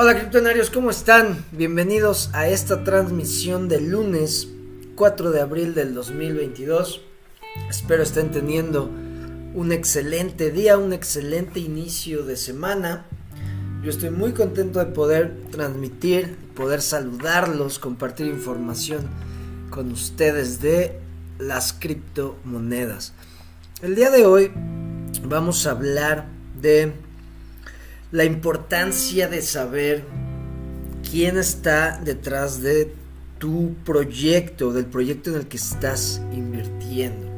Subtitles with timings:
[0.00, 1.44] Hola criptonarios, ¿cómo están?
[1.50, 4.46] Bienvenidos a esta transmisión del lunes
[4.94, 7.00] 4 de abril del 2022.
[7.68, 8.84] Espero estén teniendo
[9.54, 13.06] un excelente día, un excelente inicio de semana.
[13.82, 19.08] Yo estoy muy contento de poder transmitir, poder saludarlos, compartir información
[19.68, 20.96] con ustedes de
[21.40, 23.14] las criptomonedas.
[23.82, 24.52] El día de hoy
[25.24, 26.28] vamos a hablar
[26.62, 26.92] de
[28.10, 30.02] la importancia de saber
[31.10, 32.92] quién está detrás de
[33.38, 37.28] tu proyecto, del proyecto en el que estás invirtiendo.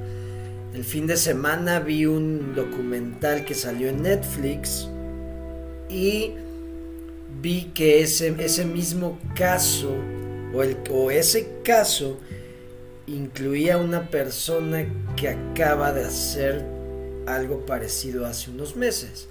[0.73, 4.88] El fin de semana vi un documental que salió en Netflix
[5.88, 6.34] y
[7.43, 9.93] vi que ese, ese mismo caso
[10.55, 12.18] o, el, o ese caso
[13.09, 16.65] incluía una persona que acaba de hacer
[17.27, 19.29] algo parecido hace unos meses.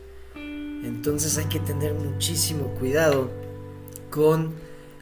[0.83, 3.29] Entonces hay que tener muchísimo cuidado
[4.09, 4.53] con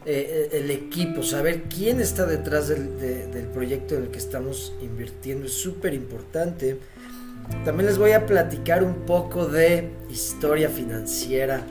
[0.10, 5.54] eh, el equipo, saber quién está detrás del, proyecto en el que estamos invirtiendo es
[5.54, 6.80] súper importante.
[7.66, 11.66] También les voy a platicar un poco de historia financiera,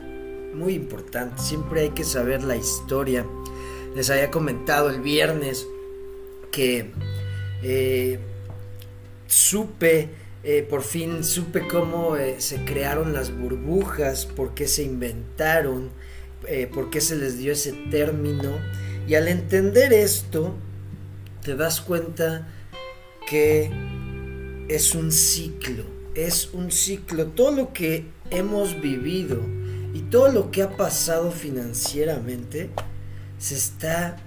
[0.53, 3.25] muy importante, siempre hay que saber la historia.
[3.95, 5.65] Les había comentado el viernes
[6.51, 6.91] que
[7.63, 8.19] eh,
[9.25, 10.09] supe
[10.43, 15.89] eh, por fin supe cómo eh, se crearon las burbujas, por qué se inventaron,
[16.47, 18.51] eh, por qué se les dio ese término.
[19.07, 20.53] Y al entender esto,
[21.41, 22.47] te das cuenta
[23.27, 23.71] que
[24.69, 27.27] es un ciclo, es un ciclo.
[27.27, 29.41] Todo lo que hemos vivido
[29.93, 32.69] y todo lo que ha pasado financieramente
[33.37, 34.17] se está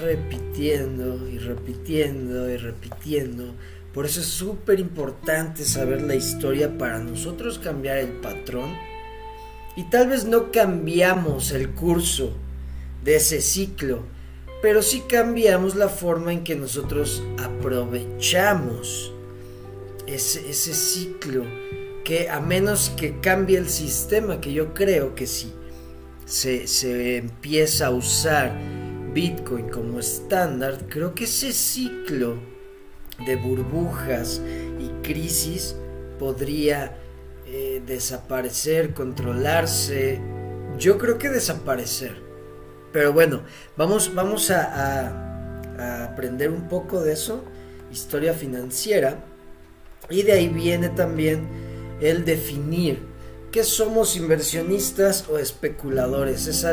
[0.00, 3.54] repitiendo y repitiendo y repitiendo
[3.92, 8.76] por eso es súper importante saber la historia para nosotros cambiar el patrón.
[9.76, 12.32] Y tal vez no cambiamos el curso
[13.02, 14.04] de ese ciclo,
[14.62, 19.12] pero sí cambiamos la forma en que nosotros aprovechamos
[20.06, 21.44] ese, ese ciclo.
[22.04, 25.52] Que a menos que cambie el sistema, que yo creo que sí,
[26.24, 28.56] se, se empieza a usar
[29.12, 32.49] Bitcoin como estándar, creo que ese ciclo
[33.26, 34.40] de burbujas
[34.78, 35.76] y crisis
[36.18, 36.96] podría
[37.46, 40.20] eh, desaparecer, controlarse.
[40.78, 42.16] Yo creo que desaparecer.
[42.92, 43.42] Pero bueno,
[43.76, 45.26] vamos, vamos a,
[46.04, 47.42] aprender un poco de eso,
[47.90, 49.24] historia financiera.
[50.08, 51.48] Y de ahí viene también
[52.00, 52.98] el definir
[53.52, 56.46] qué somos inversionistas o especuladores.
[56.46, 56.66] Es,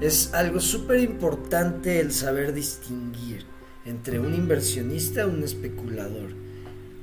[0.00, 3.51] es algo súper importante el saber distinguir
[3.84, 6.30] entre un inversionista y un especulador.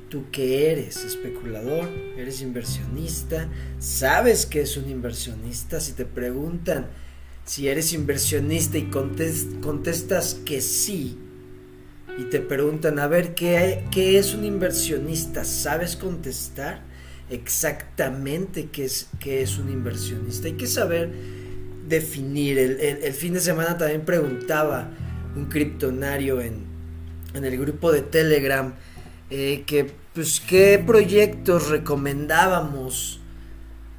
[0.09, 1.03] ¿Tú qué eres?
[1.05, 1.87] ¿Especulador?
[2.17, 3.47] ¿Eres inversionista?
[3.79, 5.79] ¿Sabes que es un inversionista?
[5.79, 6.87] Si te preguntan
[7.45, 11.17] si eres inversionista y contestas que sí,
[12.19, 15.43] y te preguntan, a ver, ¿qué, es un inversionista?
[15.45, 16.83] ¿Sabes contestar
[17.29, 20.47] exactamente qué es, qué es un inversionista?
[20.47, 21.11] Hay que saber
[21.87, 22.59] definir.
[22.59, 24.91] El, el fin de semana también preguntaba
[25.35, 26.68] un criptonario en,
[27.33, 28.73] en el grupo de Telegram
[29.29, 33.19] eh, que pues qué proyectos recomendábamos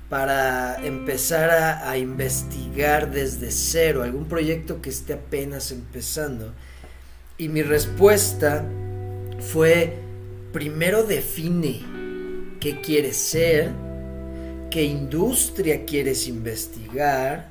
[0.08, 6.52] para empezar a, investigar desde cero, algún proyecto que esté apenas empezando.
[7.38, 8.64] Y mi respuesta
[9.38, 9.94] fue,
[10.52, 11.82] primero define
[12.58, 13.70] qué quieres ser,
[14.68, 17.48] qué industria quieres investigar,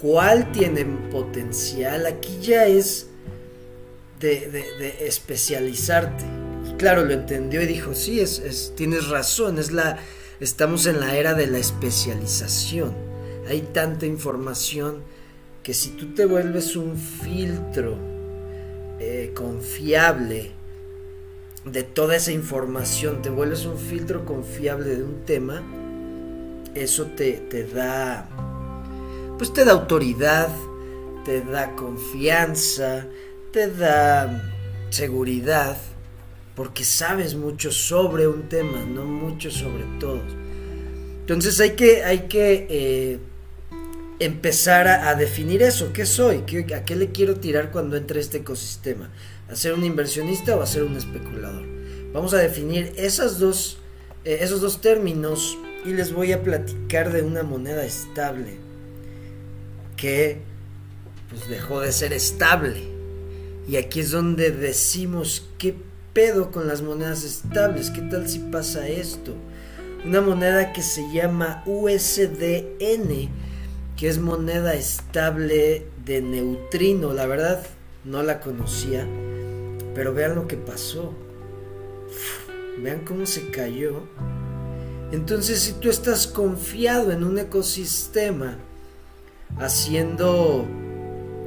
[0.00, 2.06] cuál tiene potencial.
[2.06, 3.08] Aquí ya es
[4.20, 6.24] de, especializarte.
[6.68, 9.98] Y claro, lo entendió y dijo, sí, es, tienes razón, es la,
[10.40, 12.94] estamos en la era de la especialización.
[13.48, 15.02] Hay tanta información
[15.62, 17.96] que si tú te vuelves un filtro
[18.98, 20.52] eh, confiable
[21.64, 25.62] de toda esa información, te vuelves un filtro confiable de un tema,
[26.74, 28.28] eso te, te da,
[29.38, 30.48] pues te da autoridad,
[31.24, 33.08] te da confianza,
[33.56, 34.42] te da
[34.90, 35.78] seguridad
[36.54, 40.30] porque sabes mucho sobre un tema, no mucho sobre todos.
[41.20, 43.18] Entonces hay que, hay que eh,
[44.18, 45.90] empezar a, definir eso.
[45.94, 46.44] ¿Qué soy?
[46.74, 49.10] ¿A qué le quiero tirar cuando entre este ecosistema?
[49.48, 51.64] ¿A ser un inversionista o a ser un especulador?
[52.12, 53.78] Vamos a definir esas dos,
[54.26, 58.58] eh, esos dos términos y les voy a platicar de una moneda estable
[59.96, 60.42] que
[61.30, 62.95] pues, dejó de ser estable
[63.66, 65.74] y aquí es donde decimos, ¿qué
[66.12, 67.90] pedo con las monedas estables?
[67.90, 69.34] ¿Qué tal si pasa esto?
[70.04, 73.30] Una moneda que se llama USDN
[73.96, 77.12] que es moneda estable de neutrino.
[77.12, 77.66] La verdad,
[78.04, 79.06] no la conocía,
[79.94, 81.14] pero vean lo que pasó.
[82.78, 84.02] Vean cómo se cayó.
[85.12, 88.58] Entonces, si tú estás confiado en un ecosistema,
[89.58, 90.66] haciendo,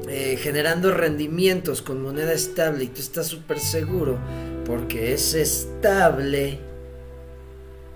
[0.09, 4.17] eh, generando rendimientos con moneda estable y tú estás súper seguro
[4.65, 6.59] porque es estable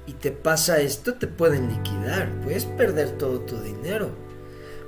[0.05, 4.09] y te pasa esto, te pueden liquidar, puedes perder todo tu dinero.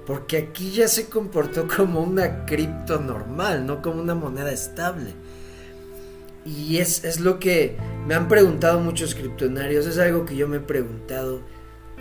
[0.05, 5.13] Porque aquí ya se comportó como una cripto normal, no como una moneda estable.
[6.45, 7.75] Y es, es lo que
[8.07, 11.41] me han preguntado muchos criptonarios, es algo que yo me he preguntado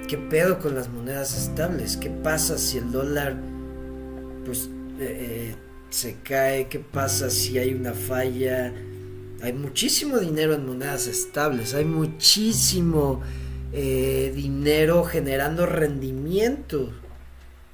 [0.09, 1.97] ¿Qué pedo con las monedas estables?
[1.97, 3.37] ¿Qué pasa si el dólar
[4.45, 4.69] pues
[5.01, 5.55] eh,
[5.91, 6.69] se cae?
[6.69, 8.73] ¿Qué pasa si hay una falla?
[9.43, 13.21] Hay muchísimo dinero en monedas estables, hay muchísimo
[13.73, 16.93] eh, dinero generando rendimiento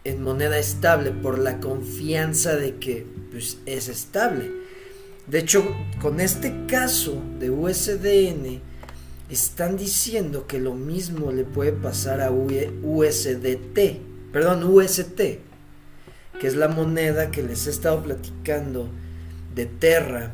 [0.05, 4.51] en moneda estable por la confianza de que pues, es estable.
[5.27, 5.65] De hecho,
[6.01, 8.61] con este caso de USDN,
[9.31, 13.79] están diciendo que lo mismo le puede pasar a USDT,
[14.33, 15.21] perdón, UST,
[16.41, 18.89] que es la moneda que les he estado platicando
[19.55, 20.33] de Terra,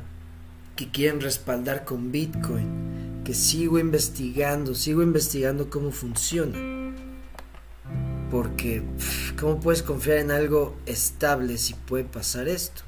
[0.77, 6.57] que quieren respaldar con Bitcoin, que sigo investigando, sigo investigando cómo funciona.
[8.31, 8.85] Porque,
[9.39, 12.83] ¿cómo puedes confiar en algo estable si puede pasar esto?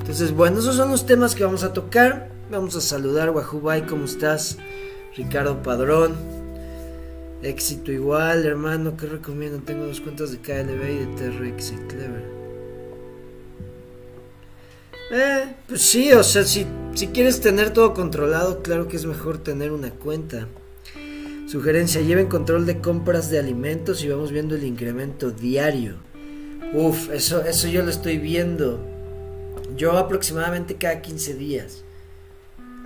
[0.00, 2.30] Entonces, bueno, esos son los temas que vamos a tocar.
[2.50, 4.58] Vamos a saludar, Wahubai, ¿cómo estás?
[5.16, 6.37] Ricardo Padrón.
[7.42, 9.60] Éxito igual, hermano, ¿qué recomiendo?
[9.60, 12.24] Tengo dos cuentas de KLB y de TRX y Clever.
[15.12, 19.38] Eh, pues sí, o sea, si, si quieres tener todo controlado, claro que es mejor
[19.38, 20.48] tener una cuenta.
[21.46, 25.94] Sugerencia, lleven control de compras de alimentos y vamos viendo el incremento diario.
[26.74, 28.84] Uf, eso, eso yo lo estoy viendo.
[29.76, 31.84] Yo aproximadamente cada 15 días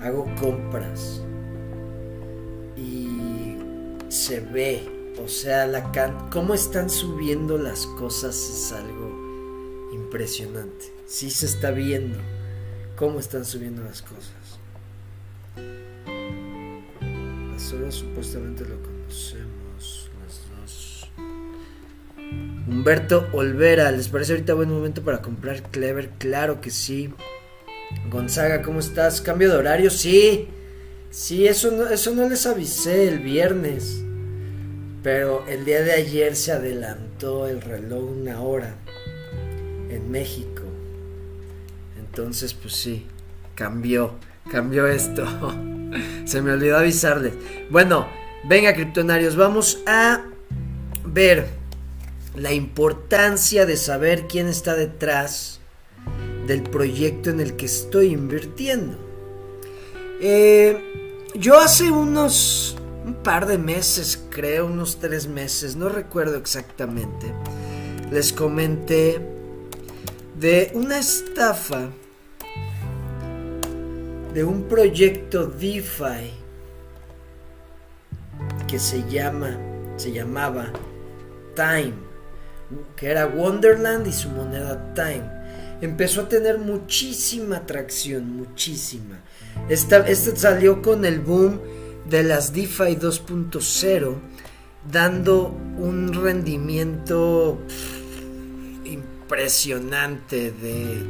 [0.01, 1.23] hago compras
[4.13, 10.93] se ve, o sea, la can cómo están subiendo las cosas es algo impresionante.
[11.07, 12.19] Sí se está viendo
[12.95, 14.59] cómo están subiendo las cosas.
[17.53, 21.11] Las horas supuestamente lo conocemos, las dos.
[22.69, 26.11] Humberto Olvera, ¿les parece ahorita buen momento para comprar Clever?
[26.19, 27.15] Claro que sí.
[28.11, 29.23] Gonzaga, ¿cómo estás?
[29.23, 29.89] ¿Cambio de horario?
[29.89, 30.49] Sí.
[31.13, 34.03] Sí, eso no, eso no les avisé el viernes.
[35.03, 38.75] Pero el día de ayer se adelantó el reloj una hora
[39.91, 40.63] en México.
[41.99, 43.07] Entonces, pues sí,
[43.55, 44.15] cambió,
[44.51, 45.27] cambió esto.
[46.25, 47.35] se me olvidó avisarles.
[47.69, 48.09] Bueno,
[48.45, 50.25] venga, criptonarios, vamos a
[51.05, 51.47] ver
[52.35, 55.61] la importancia de saber quién está detrás
[56.47, 59.12] del proyecto en el que estoy invirtiendo.
[60.25, 60.79] Eh,
[61.35, 67.35] yo hace unos un par de meses, creo, unos tres meses, no recuerdo exactamente,
[68.13, 69.21] les comenté
[70.39, 71.89] de una estafa
[74.33, 76.31] de un proyecto DeFi
[78.69, 79.59] que se llama,
[79.97, 80.73] se llamaba
[81.57, 81.95] Time,
[82.95, 85.43] que era Wonderland y su moneda Time.
[85.81, 89.21] Empezó a tener muchísima atracción, muchísima.
[89.69, 91.61] Esta, salió con el boom
[92.09, 94.17] de las DeFi 2.0,
[94.91, 97.59] dando un rendimiento
[98.85, 101.03] impresionante de,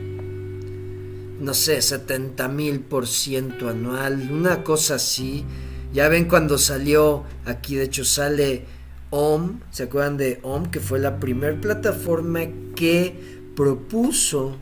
[1.41, 5.45] no sé, 70 mil por ciento anual, una cosa así.
[5.93, 8.65] Ya ven cuando salió, aquí de hecho sale
[9.11, 10.71] OM, ¿se acuerdan de OM?
[10.71, 12.41] Que fue la primera plataforma
[12.75, 14.57] que propuso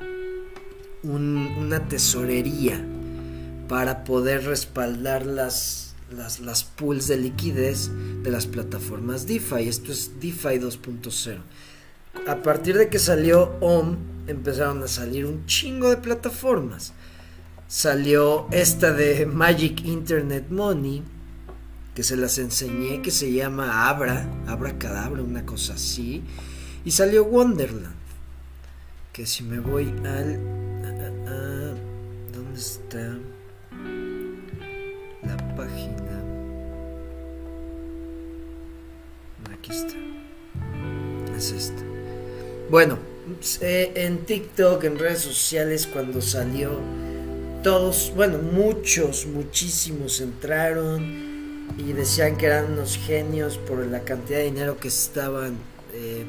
[1.02, 2.84] una tesorería
[3.70, 7.88] para poder respaldar las, las, pools de liquidez
[8.20, 9.68] de las plataformas DeFi.
[9.68, 11.38] Esto es DeFi 2.0.
[12.26, 13.96] A partir de que salió OM,
[14.26, 16.94] empezaron a salir un chingo de plataformas.
[17.68, 21.04] Salió esta de Magic Internet Money,
[21.94, 26.24] que se las enseñé, que se llama Abra, Abra Cadabra, una cosa así.
[26.84, 27.94] Y salió Wonderland,
[29.12, 30.40] que si me voy al...
[32.32, 33.16] ¿Dónde está?
[35.60, 36.22] Página.
[39.52, 39.94] Aquí está.
[41.36, 41.82] Es esta.
[42.70, 42.98] Bueno,
[43.60, 46.78] eh, en TikTok, en redes sociales, cuando salió,
[47.62, 54.44] todos, bueno, muchos, muchísimos entraron y decían que eran unos genios por la cantidad de
[54.44, 55.56] dinero que estaban
[55.92, 56.24] eh,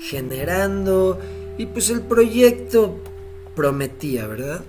[0.00, 1.18] generando
[1.56, 2.98] y pues el proyecto
[3.54, 4.64] prometía, ¿verdad?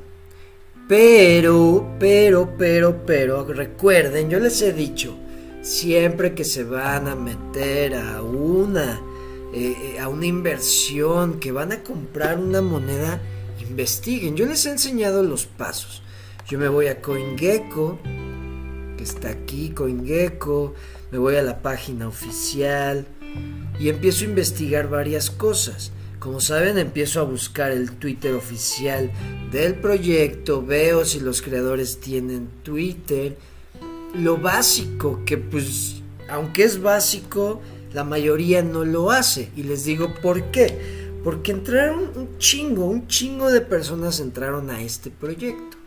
[0.88, 5.18] Pero, pero, pero, pero, recuerden, yo les he dicho,
[5.64, 9.02] siempre que se van a meter a una,
[9.52, 13.20] eh, eh, a una inversión, que van a comprar una moneda,
[13.68, 14.36] investiguen.
[14.36, 16.04] Yo les he enseñado los pasos.
[16.48, 17.98] Yo me voy a CoinGecko,
[18.96, 20.76] que está aquí, CoinGecko,
[21.12, 23.08] me voy a la página oficial
[23.80, 25.92] y empiezo a investigar varias cosas.
[26.26, 29.12] Como saben, empiezo a buscar el Twitter oficial
[29.52, 33.38] del proyecto, veo si los creadores tienen Twitter.
[34.16, 37.62] Lo básico, que pues, aunque es básico,
[37.94, 39.52] la mayoría no lo hace.
[39.56, 41.14] Y les digo por qué.
[41.24, 45.78] Porque entraron un chingo, un chingo de personas entraron a este proyecto.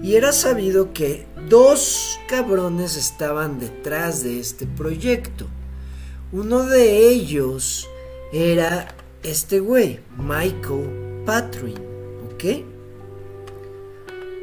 [0.00, 5.48] Y era sabido que dos cabrones estaban detrás de este proyecto.
[6.30, 7.88] Uno de ellos
[8.32, 11.78] era este güey, Michael Patrin,
[12.32, 12.44] ¿ok?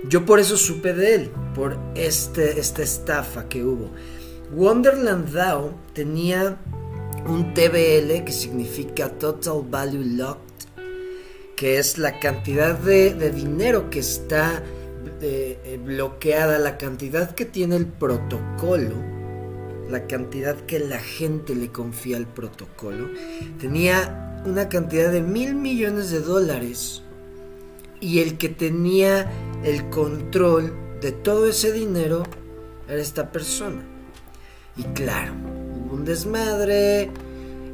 [0.10, 3.92] Yo por eso supe de él, por este, esta estafa que hubo.
[4.52, 6.58] Wonderland DAO tenía
[7.28, 10.42] un TBL que significa Total Value Locked,
[11.56, 14.64] que es la cantidad de, dinero que está
[15.22, 18.96] eh, bloqueada, la cantidad que tiene el protocolo,
[19.90, 23.10] la cantidad que la gente le confía al protocolo.
[23.60, 27.02] Tenía una cantidad de mil millones de dólares
[28.00, 29.32] y el que tenía
[29.64, 32.24] el control de todo ese dinero
[32.88, 33.84] era esta persona.
[34.76, 37.12] Y claro, hubo un desmadre,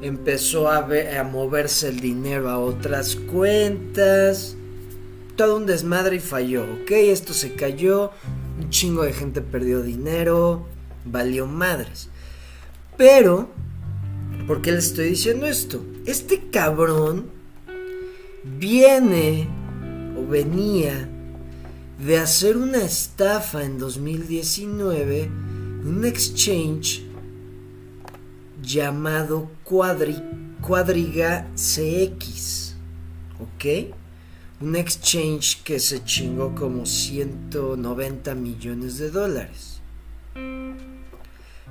[0.01, 0.87] empezó a,
[1.23, 4.55] moverse el dinero a otras cuentas,
[5.35, 6.91] todo un desmadre y falló, ¿ok?
[6.91, 8.11] Esto se cayó,
[8.59, 10.65] un chingo de gente perdió dinero,
[11.05, 12.09] valió madres.
[12.97, 13.49] Pero
[14.47, 15.83] ¿Por qué les estoy diciendo esto?
[16.07, 17.29] Este cabrón
[18.45, 19.45] viene
[20.17, 21.09] o venía
[21.99, 25.29] de hacer una estafa en 2019
[25.83, 27.03] un exchange
[28.63, 32.77] llamado Cuadriga CX.
[33.41, 33.65] ¿Ok?
[34.61, 39.81] Un exchange que se chingó como 190 millones de dólares.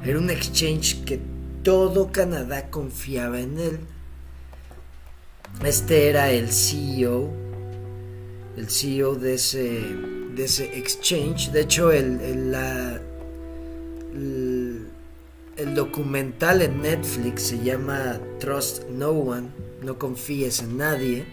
[0.05, 1.23] Era un exchange que
[1.63, 3.96] todo Canadá confiaba en él.
[5.65, 7.31] Este era el CEO,
[8.57, 9.81] el CEO de ese,
[10.35, 11.51] de ese exchange.
[11.51, 12.21] De hecho, el,
[15.57, 19.49] el, documental en Netflix se llama Trust No One,
[19.83, 21.25] no confíes en nadie.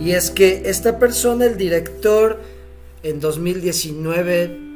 [0.00, 2.40] Y es que esta persona, el director,
[3.02, 4.71] en 2019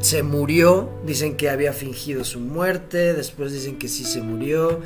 [0.00, 4.80] se murió, dicen que había fingido su muerte, después dicen que sí se murió.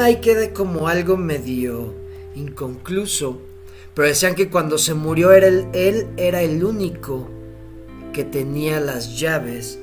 [0.00, 1.92] Ahí queda como algo medio
[2.36, 3.40] inconcluso.
[3.94, 7.28] Pero decían que cuando se murió él era el único
[8.12, 9.78] que tenía las llaves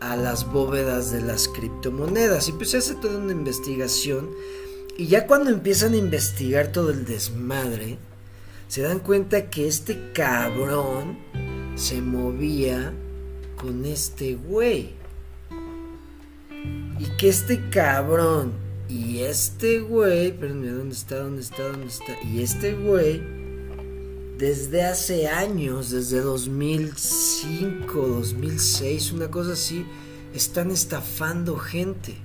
[0.00, 2.48] a las bóvedas de las criptomonedas.
[2.48, 4.30] Y pues se hace toda una investigación.
[4.98, 7.96] Y ya cuando empiezan a investigar todo el desmadre,
[8.68, 11.18] se dan cuenta que este cabrón
[11.74, 12.92] se movía
[13.64, 14.90] con este güey.
[16.98, 18.52] Y que este cabrón
[18.90, 21.20] y este güey, espérenme, ¿dónde está?
[21.20, 21.68] ¿Dónde está?
[21.68, 22.12] ¿Dónde está?
[22.22, 23.22] Y este güey,
[24.36, 29.86] desde hace años, desde 2005, 2006, una cosa así,
[30.34, 32.16] están estafando gente.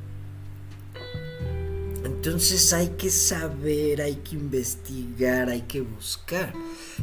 [2.04, 6.54] Entonces hay que saber, hay que investigar, hay que buscar.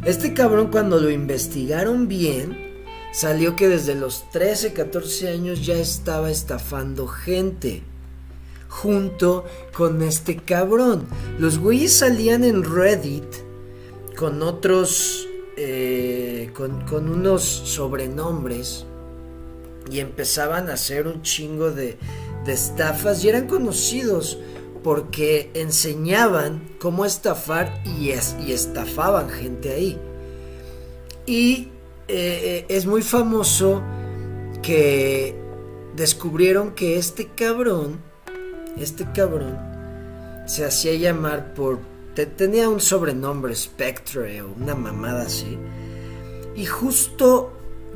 [0.04, 2.66] Este cabrón cuando lo investigaron bien,
[3.16, 7.82] salió que desde los 13, 14 años ya estaba estafando gente.
[8.68, 11.06] Junto con este cabrón.
[11.38, 13.24] Los güeyes salían en Reddit
[14.18, 18.84] con otros, eh, con, con unos sobrenombres
[19.90, 21.96] y empezaban a hacer un chingo de,
[22.44, 24.38] de estafas y eran conocidos
[24.84, 29.98] porque enseñaban cómo estafar y, es, y estafaban gente ahí.
[31.24, 31.68] Y
[32.08, 33.82] eh, eh, es muy famoso
[34.62, 35.34] que
[35.96, 38.00] descubrieron que este cabrón,
[38.76, 39.58] este cabrón,
[40.46, 41.80] se hacía llamar por...
[42.36, 45.58] tenía un sobrenombre, Spectre o una mamada así.
[46.54, 47.52] Y justo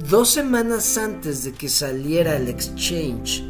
[0.09, 3.45] dos semanas antes de que saliera el exchange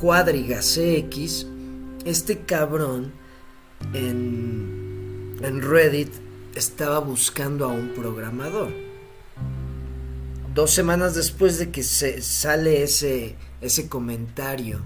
[0.00, 1.46] Cuadriga CX,
[2.04, 3.12] este cabrón
[3.92, 6.12] en, en Reddit
[6.56, 8.89] estaba buscando a un programador
[10.54, 14.80] dos semanas después de que se sale ese, ese comentario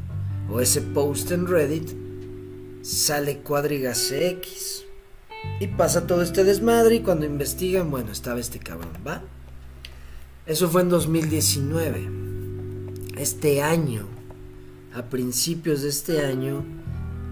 [0.50, 1.90] o ese post en Reddit,
[2.82, 4.84] sale Cuadrigas X.
[5.60, 9.22] Y pasa todo este desmadre y cuando investigan, bueno, estaba este cabrón, ¿va?
[10.46, 12.08] Eso fue en 2019.
[13.18, 14.06] Este año,
[14.94, 16.64] a principios de este año,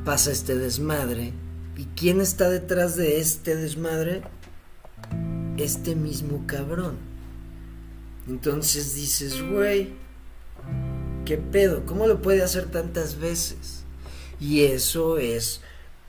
[0.04, 1.32] pasa este desmadre.
[1.76, 4.22] ¿Y quién está detrás de este desmadre?
[5.56, 7.11] Este mismo cabrón.
[8.28, 9.90] Entonces dices, güey,
[11.24, 11.84] ¿qué pedo?
[11.86, 13.84] ¿Cómo lo puede hacer tantas veces?
[14.40, 15.60] Y eso es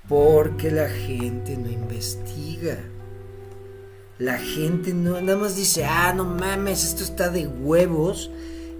[0.08, 2.77] porque la gente no investiga.
[4.20, 8.29] La gente no, nada más dice, ah, no mames, esto está de huevos.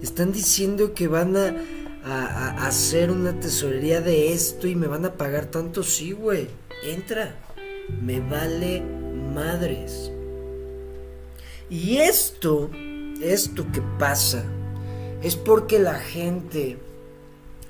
[0.02, 1.56] Están diciendo que van a,
[2.04, 5.82] a, hacer una tesorería de esto y me van a pagar tanto.
[5.82, 6.48] Sí, güey,
[6.84, 7.34] entra.
[8.00, 8.82] Me vale
[9.34, 10.10] madres.
[11.68, 12.70] Y esto,
[13.32, 14.44] esto que pasa,
[15.22, 16.76] es porque la gente,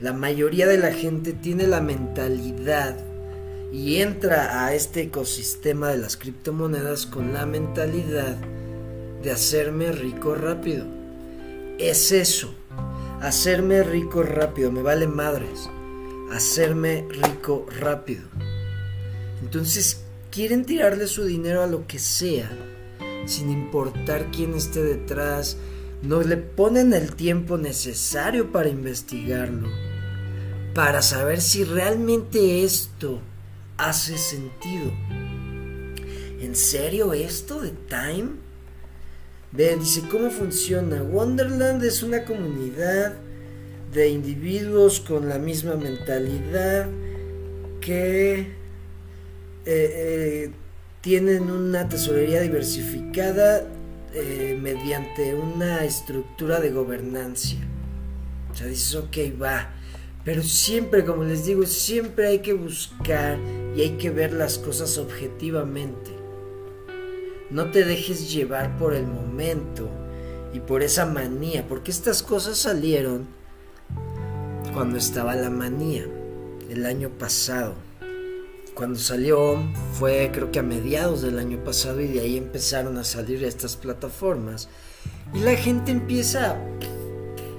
[0.00, 2.96] la mayoría de la gente tiene la mentalidad
[3.72, 8.36] y entra a este ecosistema de las criptomonedas con la mentalidad
[9.22, 10.84] de hacerme rico rápido.
[11.78, 12.54] Es eso,
[13.20, 15.68] hacerme rico rápido, me vale madres,
[16.30, 18.22] hacerme rico rápido.
[19.42, 22.50] Entonces quieren tirarle su dinero a lo que sea,
[23.26, 25.56] sin importar quién esté detrás,
[26.02, 29.68] no le ponen el tiempo necesario para investigarlo,
[30.74, 33.20] para saber si realmente esto
[33.76, 34.92] hace sentido.
[36.40, 38.32] ¿En serio esto de Time?
[39.52, 41.02] Vean, dice, ¿cómo funciona?
[41.02, 43.14] Wonderland es una comunidad
[43.92, 46.88] de individuos con la misma mentalidad
[47.80, 48.46] que eh,
[49.66, 50.50] eh,
[51.04, 53.68] tienen una tesorería diversificada
[54.14, 57.58] eh, mediante una estructura de gobernancia.
[58.50, 59.68] O sea, dices, ok, va.
[60.24, 63.36] Pero siempre, como les digo, siempre hay que buscar
[63.76, 66.10] y hay que ver las cosas objetivamente.
[67.50, 69.90] No te dejes llevar por el momento
[70.54, 73.26] y por esa manía, porque estas cosas salieron
[74.72, 76.06] cuando estaba la manía,
[76.70, 77.74] el año pasado.
[78.74, 79.56] Cuando salió
[79.92, 83.76] fue creo que a mediados del año pasado y de ahí empezaron a salir estas
[83.76, 84.68] plataformas.
[85.32, 86.56] Y la gente empieza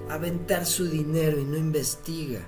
[0.09, 2.41] a aventar su dinero y no investiga.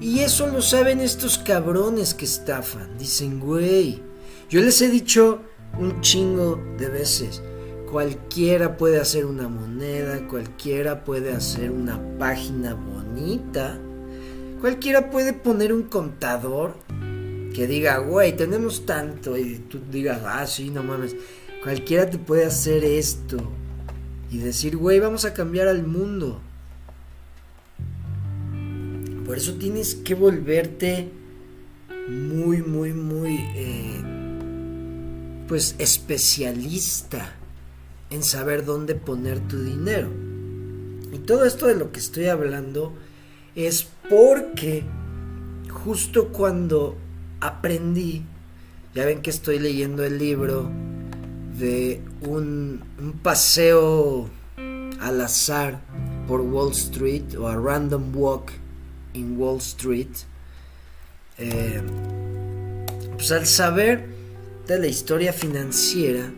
[0.00, 2.96] Y eso lo saben estos cabrones que estafan.
[2.98, 4.00] Dicen, güey,
[4.48, 5.40] yo les he dicho
[5.76, 7.42] un chingo de veces.
[7.90, 13.78] Cualquiera puede hacer una moneda, cualquiera puede hacer una página bonita,
[14.60, 16.74] cualquiera puede poner un contador
[17.54, 21.16] que diga, güey, tenemos tanto, y tú digas, ah, sí, no mames,
[21.62, 23.36] cualquiera te puede hacer esto
[24.30, 26.40] y decir, güey, vamos a cambiar al mundo.
[29.24, 31.10] Por eso tienes que volverte
[32.08, 34.00] muy, muy, muy, eh,
[35.46, 37.34] pues especialista
[38.10, 40.08] en saber dónde poner tu dinero.
[41.12, 42.94] Y todo esto de lo que estoy hablando
[43.54, 44.84] es porque
[45.68, 46.96] justo cuando
[47.40, 48.24] aprendí,
[48.94, 50.70] ya ven que estoy leyendo el libro
[51.58, 52.82] de un,
[53.22, 54.28] paseo
[55.00, 55.80] al azar
[56.26, 58.52] por Wall Street o a random walk
[59.14, 60.08] in Wall Street,
[61.38, 61.82] eh,
[63.16, 64.06] pues al saber
[64.66, 66.32] de la historia financiera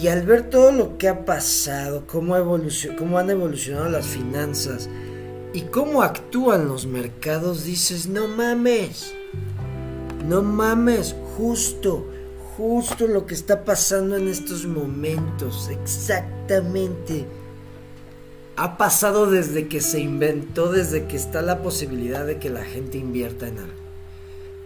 [0.00, 2.36] y al ver todo lo que ha pasado, cómo,
[2.96, 4.88] cómo han evolucionado las finanzas
[5.52, 9.14] y cómo actúan los mercados, dices, no mames,
[10.26, 12.06] no mames, justo,
[12.56, 17.26] justo lo que está pasando en estos momentos, exactamente
[18.58, 22.98] ha pasado desde que se inventó, desde que está la posibilidad de que la gente
[22.98, 23.72] invierta en algo.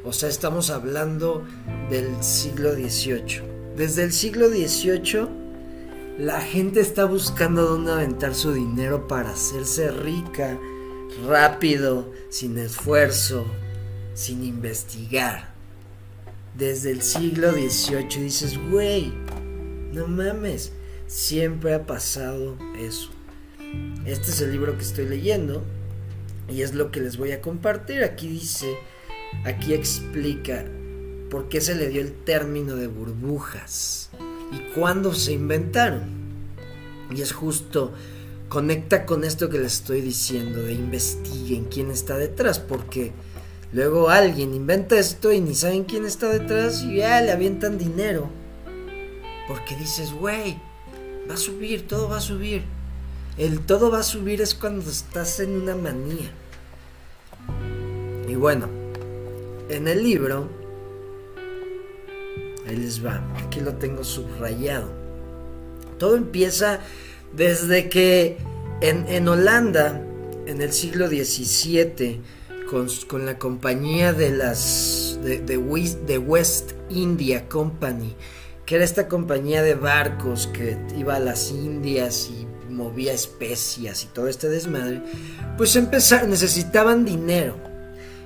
[0.03, 1.45] O sea, estamos hablando
[1.91, 3.43] del siglo XVIII.
[3.77, 5.29] Desde el siglo XVIII,
[6.19, 10.59] la gente está buscando dónde aventar su dinero para hacerse rica,
[11.27, 13.47] rápido, sin esfuerzo,
[14.15, 15.53] sin investigar.
[16.57, 19.13] Desde el siglo XVIII dices, güey,
[19.93, 20.73] no mames,
[21.07, 23.11] siempre ha pasado eso.
[24.05, 25.63] Este es el libro que estoy leyendo
[26.49, 28.05] y es lo que les voy a compartir.
[28.05, 28.77] Aquí dice,
[29.45, 30.65] aquí explica
[31.31, 34.11] por qué se le dio el término de burbujas
[34.53, 36.03] y cuándo se inventaron.
[37.15, 37.93] Y es justo,
[38.53, 43.11] conecta con esto que les estoy diciendo, de investiguen quién está detrás, porque
[43.73, 48.29] luego alguien inventa esto y ni saben quién está detrás y ya le avientan dinero.
[49.49, 50.61] Porque dices, güey,
[51.31, 52.63] va a subir, todo va a subir.
[53.39, 56.31] El todo va a subir es cuando estás en una manía.
[58.29, 58.69] Y bueno,
[59.71, 60.51] en el libro,
[62.69, 64.91] ahí les va, aquí lo tengo subrayado.
[65.99, 66.81] Todo empieza
[67.35, 68.37] desde que
[68.81, 70.01] en, Holanda,
[70.47, 72.21] en el siglo XVII,
[73.07, 78.15] con, la compañía de las de, de, West India Company,
[78.65, 84.07] que era esta compañía de barcos que iba a las Indias y movía especias y
[84.07, 85.03] todo este desmadre,
[85.57, 87.57] pues empezaron, necesitaban dinero.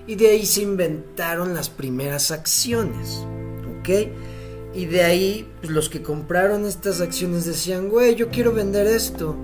[0.06, 3.26] Y de ahí se inventaron las primeras acciones.
[3.80, 3.88] ¿Ok?
[4.76, 9.34] Y de ahí pues, los que compraron estas acciones decían, güey, yo quiero vender esto.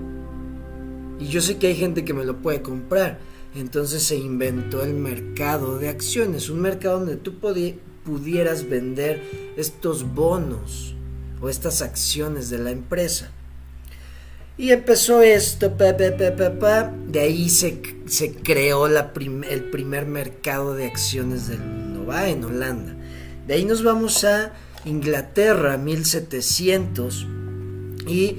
[1.19, 3.17] Y yo sé que hay gente que me lo puede comprar.
[3.55, 9.23] Entonces se inventó el mercado de acciones, un mercado donde tú pudieras vender
[9.57, 10.93] estos bonos
[11.41, 13.31] o estas acciones de la empresa.
[14.55, 19.11] Y empezó esto, pa, de ahí se, se creó la
[19.49, 22.95] el primer mercado de acciones del mundo, va en Holanda.
[23.47, 24.53] De ahí nos vamos a
[24.85, 27.27] Inglaterra, 1700,
[28.07, 28.35] y eh,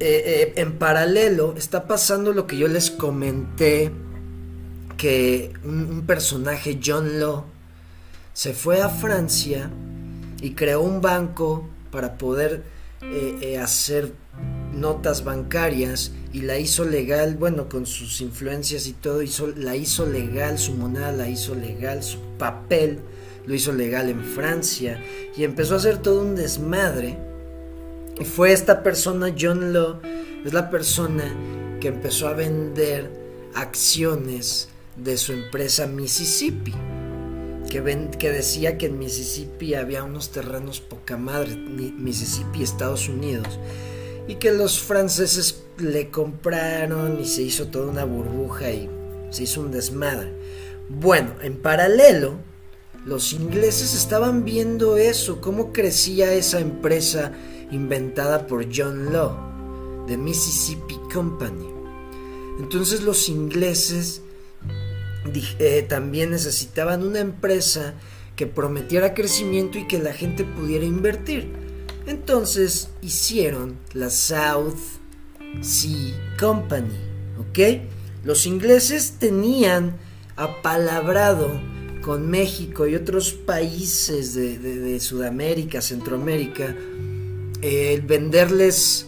[0.00, 3.90] eh, en paralelo está pasando lo que yo les comenté,
[4.96, 7.44] que un, personaje, John Law,
[8.32, 9.70] se fue a Francia
[10.40, 12.64] y creó un banco para poder
[13.02, 14.12] eh, hacer
[14.72, 20.06] notas bancarias y la hizo legal, bueno, con sus influencias y todo, hizo, la hizo
[20.06, 22.98] legal, su moneda la hizo legal, su papel
[23.46, 25.02] lo hizo legal en Francia
[25.36, 27.18] y empezó a hacer todo un desmadre.
[28.18, 30.00] Y fue esta persona, John Law,
[30.44, 31.24] es la persona
[31.80, 33.10] que empezó a vender
[33.54, 36.72] acciones de su empresa Mississippi.
[37.68, 43.58] Que, que decía que en Mississippi había unos terrenos poca madre, Mississippi, Estados Unidos
[44.28, 48.88] y que los franceses le compraron y se hizo toda una burbuja y
[49.30, 50.32] se hizo un desmadre.
[50.88, 52.34] Bueno, en paralelo,
[53.04, 57.32] los ingleses estaban viendo eso, cómo crecía esa empresa
[57.70, 61.68] inventada por John Law, de Mississippi Company.
[62.60, 64.22] Entonces los ingleses
[65.58, 67.94] eh, también necesitaban una empresa
[68.36, 71.61] que prometiera crecimiento y que la gente pudiera invertir.
[72.06, 74.78] Entonces hicieron la South
[75.60, 76.96] Sea Company,
[77.38, 77.82] ¿ok?
[78.24, 79.96] Los ingleses tenían
[80.36, 81.60] apalabrado
[82.02, 86.74] con México y otros países de, Sudamérica, Centroamérica,
[87.62, 89.06] el venderles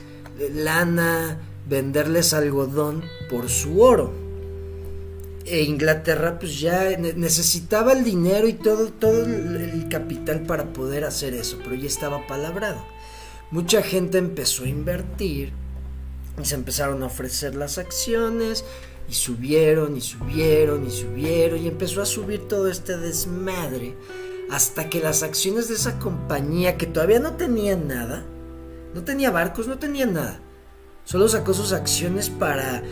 [0.55, 4.24] lana, venderles algodón por su oro
[5.47, 11.35] e Inglaterra pues ya necesitaba el dinero y todo, todo el capital para poder hacer
[11.35, 12.85] eso, pero ya estaba palabrado.
[13.51, 15.53] Mucha gente empezó a invertir
[16.41, 18.65] y se empezaron a ofrecer las acciones
[19.09, 23.95] y subieron y subieron y subieron y empezó a subir todo este desmadre
[24.51, 28.25] hasta que las acciones de esa compañía que todavía no tenía nada,
[28.95, 30.41] no tenía barcos, no tenía nada,
[31.05, 32.83] solo sacó sus acciones para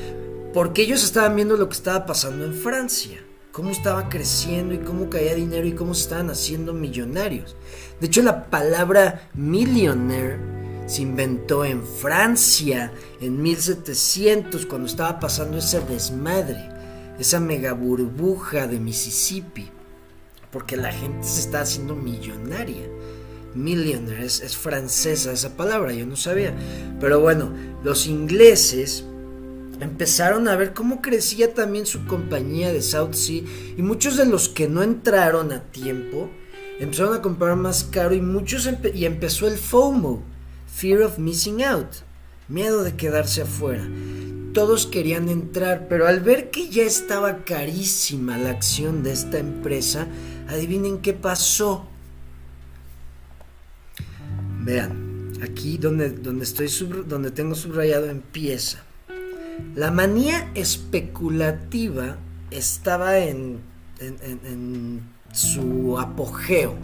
[0.52, 3.18] porque ellos estaban viendo lo que estaba pasando en Francia,
[3.52, 7.56] cómo estaba creciendo y cómo caía dinero y cómo se estaban haciendo millonarios.
[8.00, 10.38] De hecho, la palabra millionaire
[10.86, 16.68] se inventó en Francia en 1700 cuando estaba pasando ese desmadre,
[17.18, 19.70] esa mega burbuja de Mississippi,
[20.50, 22.86] porque la gente se está haciendo millonaria.
[23.54, 26.54] Millionaire es, es francesa esa palabra, yo no sabía.
[27.00, 29.04] Pero bueno, los ingleses
[29.84, 33.42] empezaron a ver cómo crecía también su compañía de South Sea
[33.76, 36.30] y muchos de los que no entraron a tiempo
[36.78, 40.22] empezaron a comprar más caro y muchos y empezó el FOMO,
[40.74, 41.88] Fear of Missing Out,
[42.48, 43.88] miedo de quedarse afuera.
[44.52, 50.06] Todos querían entrar, pero al ver que ya estaba carísima la acción de esta empresa,
[50.48, 51.86] adivinen qué pasó.
[54.60, 56.68] Vean, aquí donde, donde, estoy
[57.06, 58.84] donde tengo subrayado empieza.
[59.74, 62.16] La manía especulativa
[62.50, 63.60] estaba en,
[65.32, 66.74] su apogeo.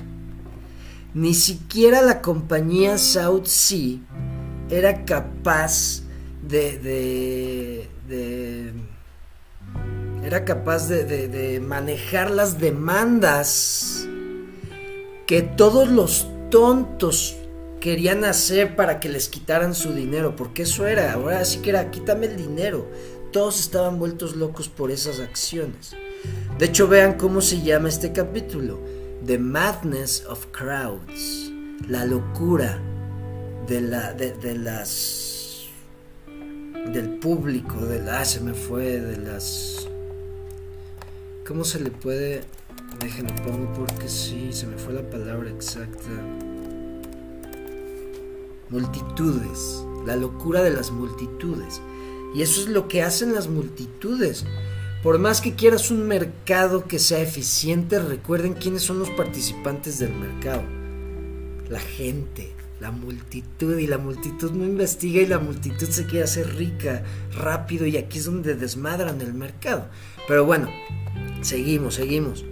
[1.14, 3.98] Ni siquiera la compañía South Sea
[4.70, 6.02] era capaz
[6.42, 7.88] de,
[10.24, 14.06] era capaz de, manejar las demandas
[15.26, 17.36] que todos los tontos
[17.80, 21.90] querían hacer para que les quitaran su dinero, porque eso era, ahora sí que era,
[21.90, 22.88] quítame el dinero.
[23.32, 25.94] Todos estaban vueltos locos por esas acciones.
[26.58, 28.80] De hecho, vean cómo se llama este capítulo.
[29.26, 31.52] The Madness of Crowds.
[31.86, 32.80] La locura
[33.66, 35.66] de, la, de, las...
[36.92, 38.20] del público, de la...
[38.20, 39.86] Ah, se me fue, de las...
[41.46, 42.42] ¿Cómo se le puede
[43.00, 46.10] Déjenlo pongo porque sí, se me fue la palabra exacta.
[48.70, 51.80] Multitudes, la locura de las multitudes.
[52.34, 54.44] Y eso es lo que hacen las multitudes.
[55.02, 60.12] Por más que quieras un mercado que sea eficiente, recuerden quiénes son los participantes del
[60.12, 60.62] mercado.
[61.70, 63.78] La gente, la multitud.
[63.78, 67.04] Y la multitud no investiga y la multitud se quiere hacer rica
[67.34, 69.88] rápido y aquí es donde desmadran el mercado.
[70.26, 70.68] Pero bueno,
[71.42, 72.44] seguimos, seguimos.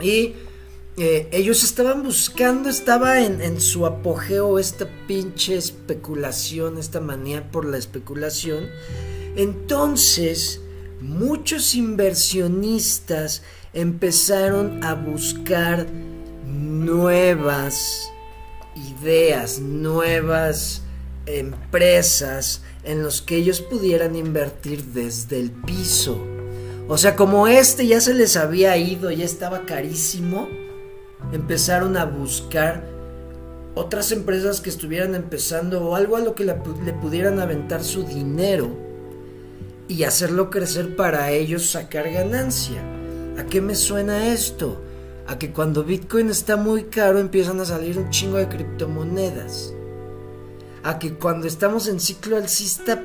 [0.00, 0.34] Y
[0.98, 7.66] eh, ellos estaban buscando, estaba en, en, su apogeo esta pinche especulación, esta manía por
[7.66, 8.68] la especulación.
[9.36, 10.60] Entonces,
[11.02, 13.42] muchos inversionistas
[13.74, 15.86] empezaron a buscar
[16.46, 18.10] nuevas
[18.74, 20.82] ideas, nuevas
[21.26, 26.24] empresas en los que ellos pudieran invertir desde el piso.
[26.88, 30.48] O sea, como este ya se les había ido, ya estaba carísimo,
[31.36, 32.84] empezaron a buscar
[33.74, 38.70] otras empresas que estuvieran empezando o algo a lo que le, pudieran aventar su dinero
[39.86, 42.82] y hacerlo crecer para ellos sacar ganancia.
[43.38, 44.82] ¿A qué me suena esto?
[45.26, 49.74] A que cuando Bitcoin está muy caro empiezan a salir un chingo de criptomonedas.
[50.82, 53.02] A que cuando estamos en ciclo alcista,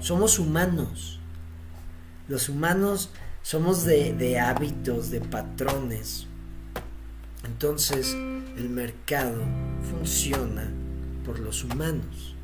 [0.00, 1.20] somos humanos.
[2.28, 3.10] Los humanos
[3.42, 6.26] somos de, hábitos, de patrones.
[7.44, 8.14] Entonces,
[8.56, 9.42] el mercado
[9.90, 10.70] funciona
[11.24, 12.34] por los humanos.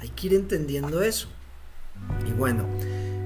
[0.00, 1.28] Hay que ir entendiendo eso.
[2.28, 2.66] Y bueno,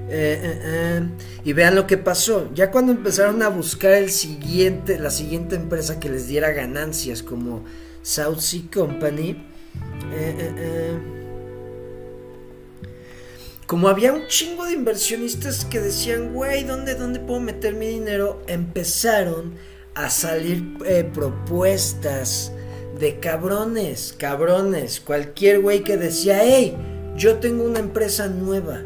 [0.09, 1.09] eh, eh, eh,
[1.43, 2.49] y vean lo que pasó.
[2.53, 7.65] Ya cuando empezaron a buscar el siguiente, la siguiente empresa que les diera ganancias, como
[8.03, 9.45] South Sea Company,
[13.65, 18.41] como había un chingo de inversionistas que decían, güey, ¿dónde, ¿dónde puedo meter mi dinero?
[18.47, 19.55] Empezaron
[19.93, 20.77] a salir
[21.13, 22.53] propuestas
[22.97, 26.77] de cabrones, cabrones, cualquier güey que decía, hey,
[27.17, 28.85] yo tengo una empresa nueva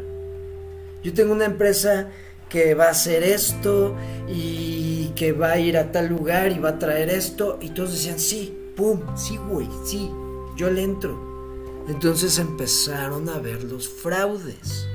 [1.02, 2.08] yo tengo una empresa
[2.48, 3.96] que va a hacer esto
[4.28, 7.58] y que va a ir a tal lugar y va a traer esto.
[7.60, 10.10] Y todos decían, sí, pum, sí, güey, sí,
[10.56, 11.84] yo le entro.
[11.88, 14.86] Entonces empezaron a ver los fraudes.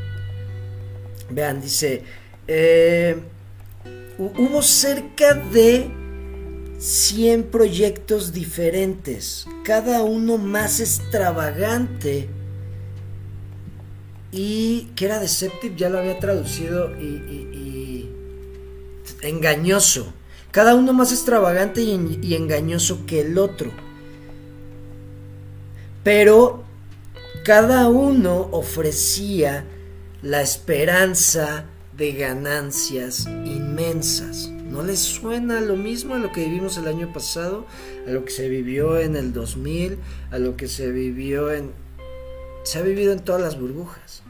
[1.29, 2.03] Vean, dice,
[2.47, 3.17] eh,
[4.17, 5.91] hubo cerca de
[6.77, 12.29] 100 proyectos diferentes, cada uno más extravagante
[14.31, 18.09] y que era deceptive, ya lo había traducido y,
[19.21, 20.13] engañoso.
[20.51, 23.71] Cada uno más extravagante y, y engañoso que el otro.
[26.03, 26.63] Pero
[27.43, 29.65] cada uno ofrecía
[30.21, 31.65] la esperanza
[31.97, 34.49] de ganancias inmensas.
[34.49, 37.65] ¿No les suena lo mismo a lo que vivimos el año pasado?
[38.07, 39.97] A lo que se vivió en el 2000,
[40.29, 41.71] a lo que se vivió en
[42.67, 44.23] se ha vivido en todas las burbujas.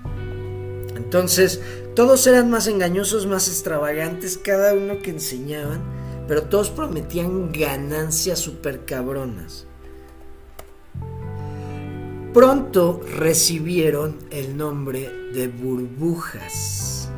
[0.95, 1.59] Entonces,
[1.95, 5.81] todos eran más engañosos, más extravagantes, cada uno que enseñaban,
[6.27, 9.65] pero todos prometían ganancias super cabronas.
[12.31, 17.09] Pronto recibieron el nombre de burbujas.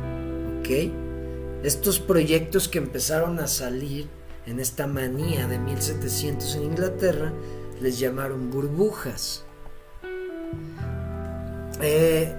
[0.60, 0.90] ¿Ok?
[1.62, 4.08] Estos proyectos que empezaron a salir
[4.46, 7.34] en esta manía de 1700 en Inglaterra
[7.82, 9.44] les llamaron burbujas.
[11.82, 12.34] Eh,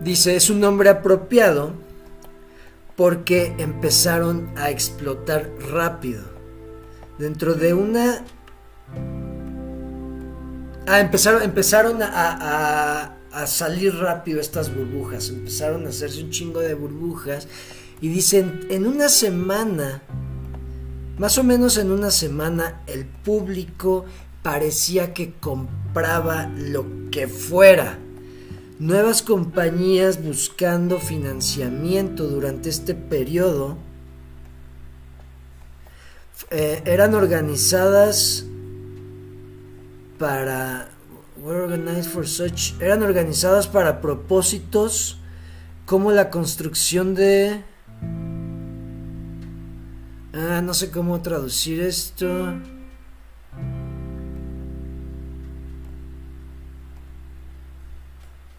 [0.00, 1.72] dice, es un nombre apropiado
[2.96, 6.22] porque empezaron a explotar rápido.
[7.18, 8.24] Dentro de una...
[10.86, 15.28] Ah, empezaron, empezaron a, a, salir rápido estas burbujas.
[15.28, 17.46] Empezaron a hacerse un chingo de burbujas.
[18.00, 20.02] Y dicen, en una semana,
[21.18, 24.04] más o menos en una semana, el público
[24.42, 27.98] parecía que compraba lo que fuera
[28.80, 33.76] nuevas compañías buscando financiamiento durante este periodo
[36.50, 38.46] eh, eran organizadas
[40.18, 40.88] para
[41.42, 45.18] were organized for such eran organizadas para propósitos
[45.84, 47.62] como la construcción de
[50.32, 52.54] ah no sé cómo traducir esto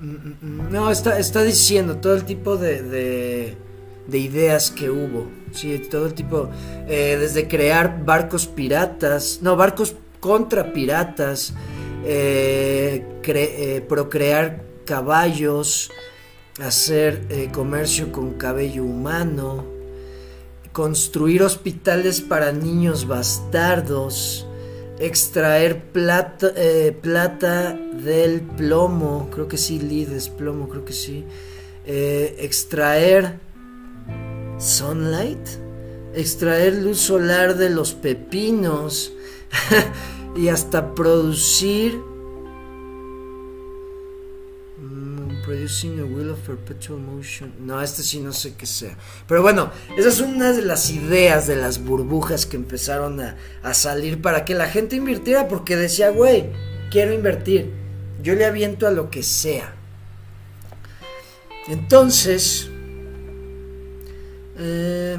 [0.01, 3.57] no está está diciendo todo el tipo de, de,
[4.07, 6.49] de ideas que hubo sí todo el tipo
[6.87, 11.53] eh, desde crear barcos piratas no barcos contra piratas
[12.03, 15.91] eh, eh, procrear caballos,
[16.59, 19.65] hacer comercio con cabello humano,
[20.71, 24.47] construir hospitales para niños bastardos,
[25.01, 26.53] extraer plata,
[27.01, 31.25] plata del plomo, creo que sí, lides, plomo, creo que sí,
[31.85, 33.39] extraer
[34.59, 35.47] sunlight,
[36.13, 39.13] extraer luz solar de los pepinos,
[40.35, 41.99] y hasta producir
[45.51, 47.51] producing a wheel of perpetual motion.
[47.59, 48.97] No este sí no sé qué sea.
[49.27, 53.73] Pero bueno esas son una de las ideas de las burbujas que empezaron a, a
[53.73, 56.51] salir para que la gente invirtiera porque decía güey
[56.89, 57.69] quiero invertir.
[58.23, 59.75] Yo le aviento a lo que sea
[61.67, 62.69] entonces
[64.57, 65.17] eh,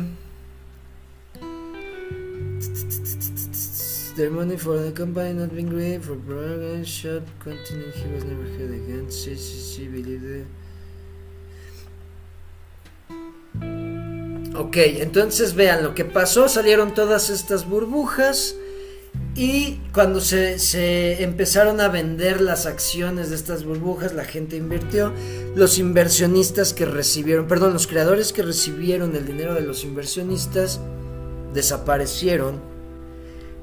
[4.14, 8.44] their money for the company not being great for program shot continued he was never
[8.58, 9.10] heard again.
[9.10, 10.46] Sí, sí, sí, believe
[14.54, 18.54] Ok, entonces vean lo que pasó, salieron todas estas burbujas
[19.34, 25.12] y cuando se, se, empezaron a vender las acciones de estas burbujas, la gente invirtió,
[25.54, 30.80] los inversionistas que recibieron, perdón, los creadores que recibieron el dinero de los inversionistas
[31.54, 32.71] desaparecieron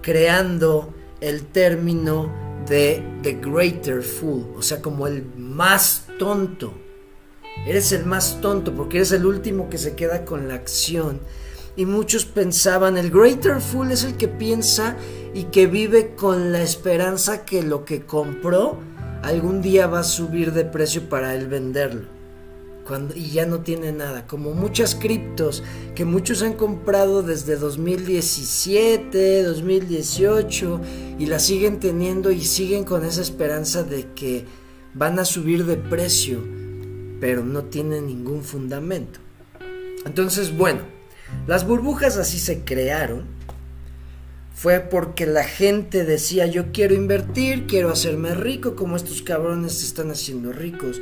[0.01, 2.31] creando el término
[2.67, 6.73] de The Greater Fool, o sea, como el más tonto.
[7.65, 11.19] Eres el más tonto porque eres el último que se queda con la acción.
[11.75, 14.97] Y muchos pensaban, el Greater Fool es el que piensa
[15.33, 18.77] y que vive con la esperanza que lo que compró
[19.23, 22.18] algún día va a subir de precio para él venderlo
[23.15, 25.63] y ya no tiene nada, como muchas criptos
[25.95, 30.81] que muchos han comprado desde 2017, 2018
[31.19, 34.45] y las siguen teniendo y siguen con esa esperanza de que
[34.93, 36.39] van a subir de precio,
[37.19, 39.19] pero no tienen ningún fundamento.
[40.05, 40.81] Entonces, bueno,
[41.47, 43.25] las burbujas así se crearon.
[44.53, 49.85] Fue porque la gente decía yo quiero invertir, quiero hacerme rico como estos cabrones se
[49.85, 50.99] están haciendo ricos.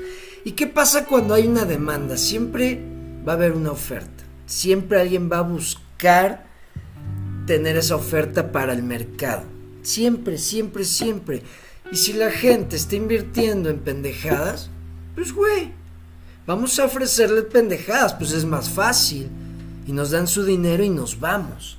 [0.47, 2.15] ¿Y qué pasa cuando hay una demanda?
[2.15, 2.81] Siempre
[3.27, 4.23] va a haber una oferta.
[4.45, 6.47] Siempre alguien va a buscar
[7.45, 9.43] tener esa oferta para el mercado.
[9.81, 11.43] Siempre, siempre, siempre.
[11.91, 14.69] Y si la gente está invirtiendo en pendejadas,
[15.15, 15.73] pues güey,
[16.45, 19.27] vamos a ofrecerle pendejadas, pues es más fácil.
[19.85, 21.77] Y nos dan su dinero y nos vamos.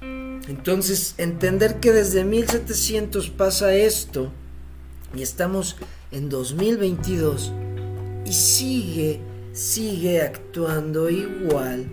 [0.00, 4.32] Entonces, entender que desde 1700 pasa esto
[5.14, 5.76] y estamos
[6.10, 7.52] en 2022
[8.24, 9.20] y sigue,
[9.52, 11.90] sigue actuando igual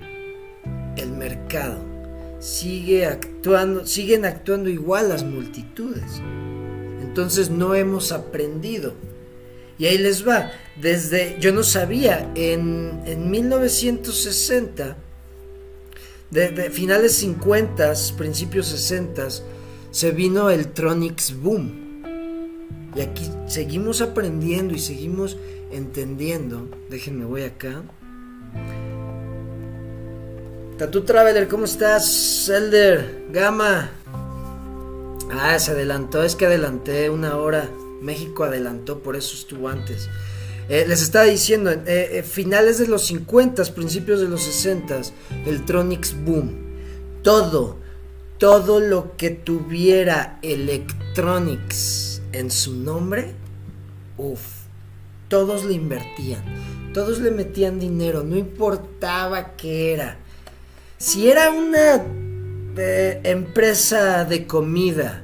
[0.98, 1.80] el mercado.
[2.40, 6.22] Sigue actuando, siguen actuando igual las multitudes.
[7.02, 8.94] Entonces no hemos aprendido.
[9.80, 10.52] Y ahí les va.
[10.80, 14.98] Desde, yo no sabía, en, en 1960,
[16.30, 19.28] de, de, finales 50, principios 60,
[19.92, 21.88] se vino el Tronics Boom.
[22.96, 25.38] Y aquí seguimos aprendiendo y seguimos
[25.72, 26.70] entendiendo.
[26.90, 27.84] Déjenme, voy acá.
[30.78, 32.50] Tatu Traveler, ¿cómo estás?
[32.50, 33.90] Elder, Gama.
[35.32, 37.70] Ah, se adelantó, es que adelanté una hora.
[38.02, 40.08] México adelantó, por eso estuvo antes.
[40.70, 45.02] Eh, les estaba diciendo, eh, eh, finales de los 50, principios de los 60,
[45.46, 46.68] el Tronics Boom.
[47.24, 47.78] Todo,
[48.38, 53.34] todo lo que tuviera Electronics en su nombre,
[54.18, 54.57] uff
[55.28, 56.44] todos le invertían,
[56.94, 60.18] todos le metían dinero, no importaba qué era.
[60.98, 62.04] Si era una
[62.78, 65.24] eh, empresa de comida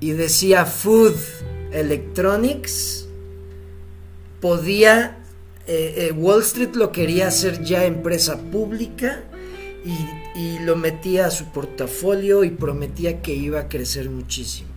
[0.00, 1.14] y decía Food
[1.72, 3.06] Electronics,
[4.40, 5.18] podía,
[5.66, 9.24] eh, eh, Wall Street lo quería hacer ya empresa pública
[9.84, 14.70] y, y lo metía a su portafolio y prometía que iba a crecer muchísimo.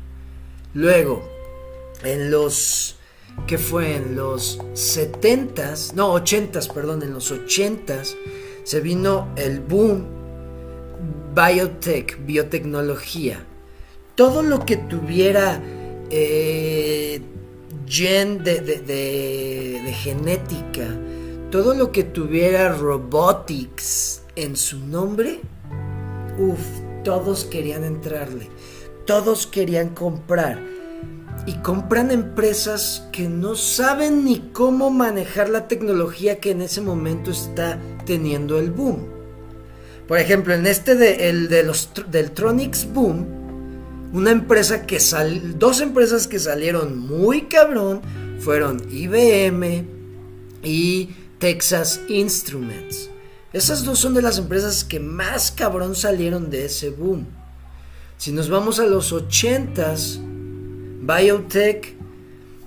[0.74, 1.28] Luego,
[2.04, 2.99] en los
[3.48, 8.16] que fue en los 70s, no, 80s, perdón, en los 80s,
[8.64, 10.06] se vino el boom
[11.36, 13.44] biotech, biotecnología.
[14.16, 15.62] Todo lo que tuviera
[16.10, 17.22] eh,
[17.88, 20.88] gen de, de, genética,
[21.52, 25.40] todo lo que tuviera robotics en su nombre,
[26.38, 26.60] uff,
[27.04, 28.50] todos querían entrarle,
[29.06, 30.79] todos querían comprar.
[31.50, 37.32] Y compran empresas que no saben ni cómo manejar la tecnología que en ese momento
[37.32, 39.08] está teniendo el boom.
[40.08, 43.26] Por ejemplo, en este de, el de los, del Tronics Boom,
[44.14, 48.02] una empresa que sal, dos empresas que salieron muy cabrón
[48.40, 49.88] fueron IBM
[50.62, 53.10] y Texas Instruments.
[53.54, 57.26] Esas dos son de las empresas que más cabrón salieron de ese boom.
[58.18, 60.30] Si nos vamos a los 80s,
[61.10, 61.96] biotech,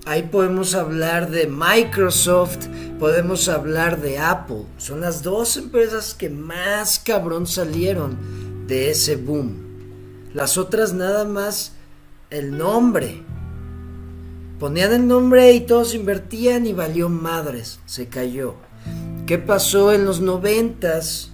[0.05, 2.67] ahí podemos hablar de Microsoft,
[2.99, 4.65] podemos hablar de Apple.
[4.77, 8.17] Son las dos empresas que más cabrón salieron
[8.67, 9.63] de ese boom.
[10.33, 11.73] Las otras nada más
[12.29, 13.21] el nombre.
[14.59, 18.55] Ponían el nombre y todos invertían y valió madres, se cayó.
[19.25, 21.31] ¿Qué pasó en los noventas,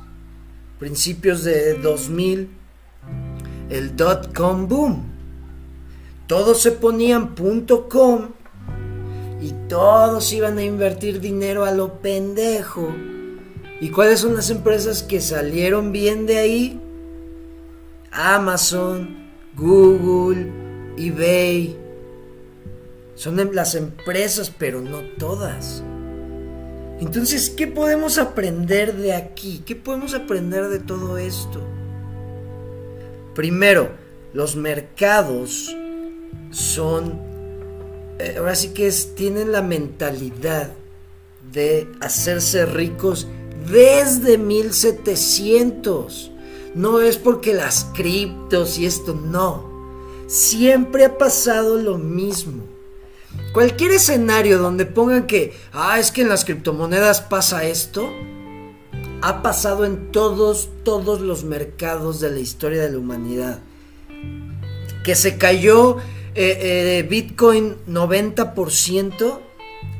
[0.78, 2.50] principios de 2000?
[3.72, 5.09] El dot com boom.
[6.30, 7.34] Todos se ponían
[7.90, 8.30] .com
[9.42, 12.94] y todos iban a invertir dinero a lo pendejo.
[13.82, 16.82] ¿Y cuáles son las empresas que salieron bien de ahí?
[18.12, 20.52] Amazon, Google,
[21.00, 21.76] eBay.
[23.16, 25.84] Son em, las empresas, pero no todas.
[27.00, 29.64] Entonces, ¿qué podemos aprender de aquí?
[29.66, 31.60] ¿Qué podemos aprender de todo esto?
[33.34, 33.90] Primero,
[34.32, 35.76] los mercados
[36.52, 37.20] son,
[38.20, 40.72] eh, ahora sí que es, tienen la mentalidad
[41.52, 43.28] de hacerse ricos
[43.70, 46.32] desde 1700.
[46.76, 49.68] No es porque las criptos y esto, no.
[50.28, 52.64] Siempre ha pasado lo mismo.
[53.54, 58.10] Cualquier escenario donde pongan que, ah, es que en las criptomonedas pasa esto,
[59.22, 63.60] ha pasado en todos, todos los mercados de la historia de la humanidad.
[65.04, 65.98] Que se cayó
[66.36, 69.40] eh, eh, Bitcoin 90%,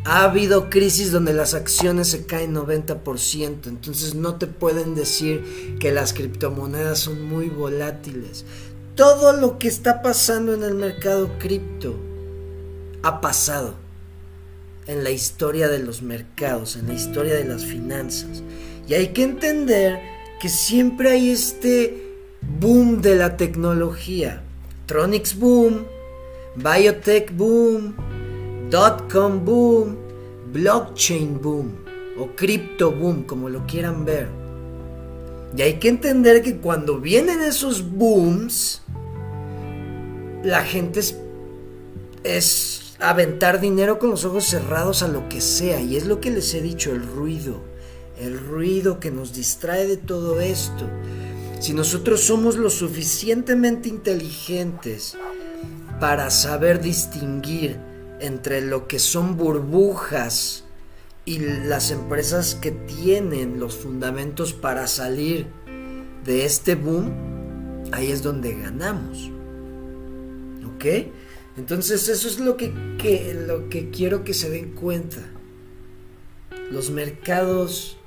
[0.06, 5.92] ha habido crisis donde las acciones se caen 90%, entonces no te pueden decir que
[5.92, 8.46] las criptomonedas son muy volátiles.
[8.96, 11.96] Todo lo que está pasando en el mercado cripto
[13.04, 13.76] ha pasado
[14.88, 18.42] en la historia de los mercados, en la historia de las finanzas.
[18.88, 20.00] Y hay que entender
[20.42, 22.18] que siempre hay este
[22.60, 24.42] boom de la tecnología.
[24.88, 25.86] Tronics boom,
[26.56, 27.96] biotech boom,
[28.70, 29.98] dot-com boom,
[30.52, 31.72] blockchain boom
[32.18, 34.28] o crypto boom, como lo quieran ver.
[35.56, 38.82] Y hay que entender que cuando vienen esos booms,
[40.44, 41.18] la gente es,
[42.24, 45.82] es aventar dinero con los ojos cerrados a lo que sea.
[45.82, 47.58] Y es lo que les he dicho, el ruido.
[48.20, 50.88] El ruido que nos distrae de todo esto.
[51.60, 55.18] Si nosotros somos lo suficientemente inteligentes
[56.00, 57.78] para saber distinguir
[58.20, 60.64] entre lo que son burbujas
[61.26, 65.48] y las empresas que tienen los fundamentos para salir
[66.26, 67.12] de este boom,
[67.92, 69.30] ahí es donde ganamos.
[70.76, 70.86] ¿Ok?
[71.58, 72.74] Entonces eso es lo que,
[73.48, 75.20] lo que quiero que se den cuenta.
[76.72, 77.98] Los mercados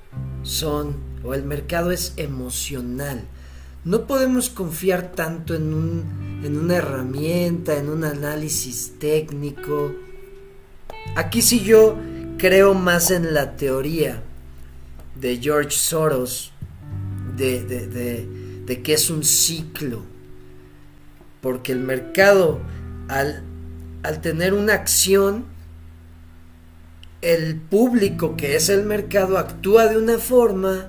[0.43, 3.25] son, o el mercado es emocional.
[3.85, 9.93] No podemos confiar tanto en, un, en una herramienta, en un análisis técnico.
[11.17, 11.97] Aquí sí yo
[12.39, 14.23] creo más en la teoría
[15.17, 16.53] de George Soros,
[17.37, 18.27] de, de,
[18.65, 20.03] de que es un ciclo.
[21.41, 22.61] Porque el mercado
[23.09, 25.45] al, tener una acción,
[27.21, 30.89] el público que es el mercado actúa de una forma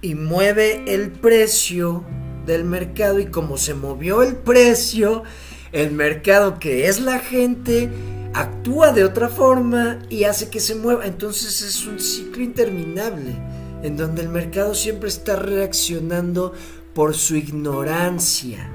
[0.00, 2.04] y mueve el precio
[2.46, 5.24] del mercado y como se movió el precio,
[5.72, 7.90] el mercado que es la gente
[8.34, 11.06] actúa de otra forma y hace que se mueva.
[11.06, 13.36] Entonces es un ciclo interminable
[13.82, 16.52] en donde el mercado siempre está reaccionando
[16.94, 18.70] por su ignorancia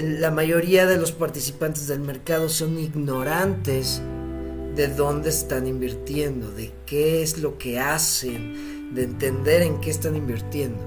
[0.00, 4.02] la mayoría de los participantes del mercado son ignorantes
[4.74, 10.16] de dónde están invirtiendo, de qué es lo que hacen, de entender en qué están
[10.16, 10.78] invirtiendo.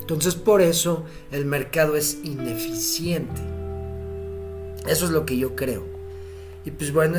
[0.00, 3.40] Entonces por eso el mercado es ineficiente.
[4.86, 5.84] Eso es lo que yo creo.
[6.64, 7.18] Y pues bueno,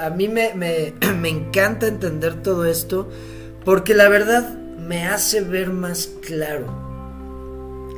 [0.00, 0.54] a mí me,
[1.20, 3.08] me encanta entender todo esto
[3.64, 6.90] porque la verdad me hace ver más claro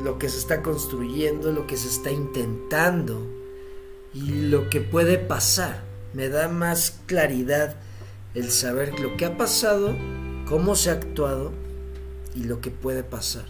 [0.02, 3.24] lo que se está construyendo, lo que se está intentando
[4.12, 5.84] y lo que puede pasar.
[6.12, 7.76] Me da más claridad
[8.34, 9.94] el saber lo que ha pasado,
[10.48, 11.52] cómo se ha actuado
[12.34, 13.44] y lo que puede pasar.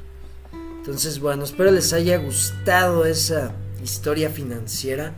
[0.52, 5.14] Entonces, bueno, espero les haya gustado esa historia financiera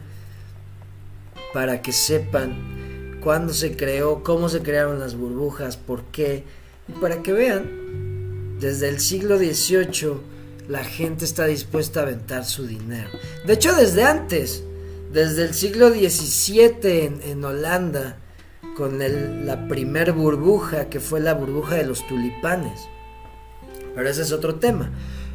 [1.53, 6.45] para que sepan cuándo se creó, cómo se crearon las burbujas, por qué,
[6.89, 10.35] y para que vean, desde el siglo XVIII
[10.69, 13.11] la gente está dispuesta a aventar su dinero.
[13.47, 14.63] De hecho, desde antes,
[15.13, 18.19] desde el siglo XVII en, Holanda,
[18.75, 18.99] con
[19.47, 22.89] la primer burbuja, que fue la burbuja de los tulipanes.
[23.95, 24.91] Pero ese es otro tema.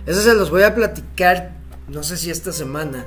[0.06, 3.06] Eso se los voy a platicar, no sé si esta semana,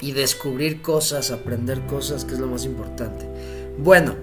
[0.00, 3.26] y descubrir cosas, aprender cosas, que es lo más importante.
[3.78, 4.14] Bueno,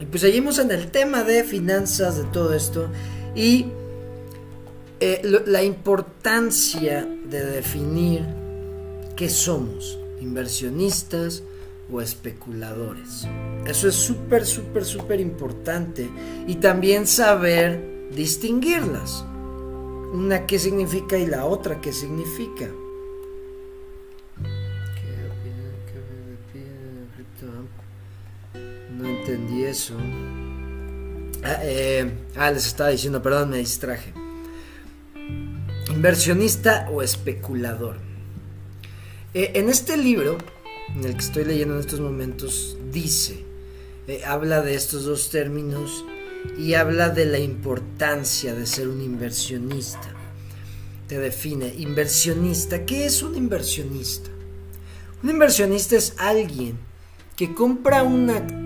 [0.00, 2.88] y pues seguimos en el tema de finanzas, de todo esto,
[3.34, 3.66] y
[5.00, 8.24] eh, la importancia de definir
[9.16, 11.42] qué somos, inversionistas
[11.92, 13.26] o especuladores.
[13.66, 16.08] Eso es súper, súper, súper importante.
[16.46, 19.24] Y también saber distinguirlas.
[20.12, 22.68] Una qué significa y la otra qué significa.
[29.24, 29.94] Entendí eso.
[31.42, 34.12] Ah, eh, ah, les estaba diciendo, perdón, me distraje.
[35.90, 37.96] Inversionista o especulador.
[39.32, 40.36] Eh, en este libro,
[40.94, 43.44] en el que estoy leyendo en estos momentos, dice,
[44.08, 46.04] eh, habla de estos dos términos
[46.58, 50.12] y habla de la importancia de ser un inversionista.
[51.08, 54.30] Te define, inversionista, ¿qué es un inversionista?
[55.22, 56.78] Un inversionista es alguien
[57.36, 58.63] que compra un activo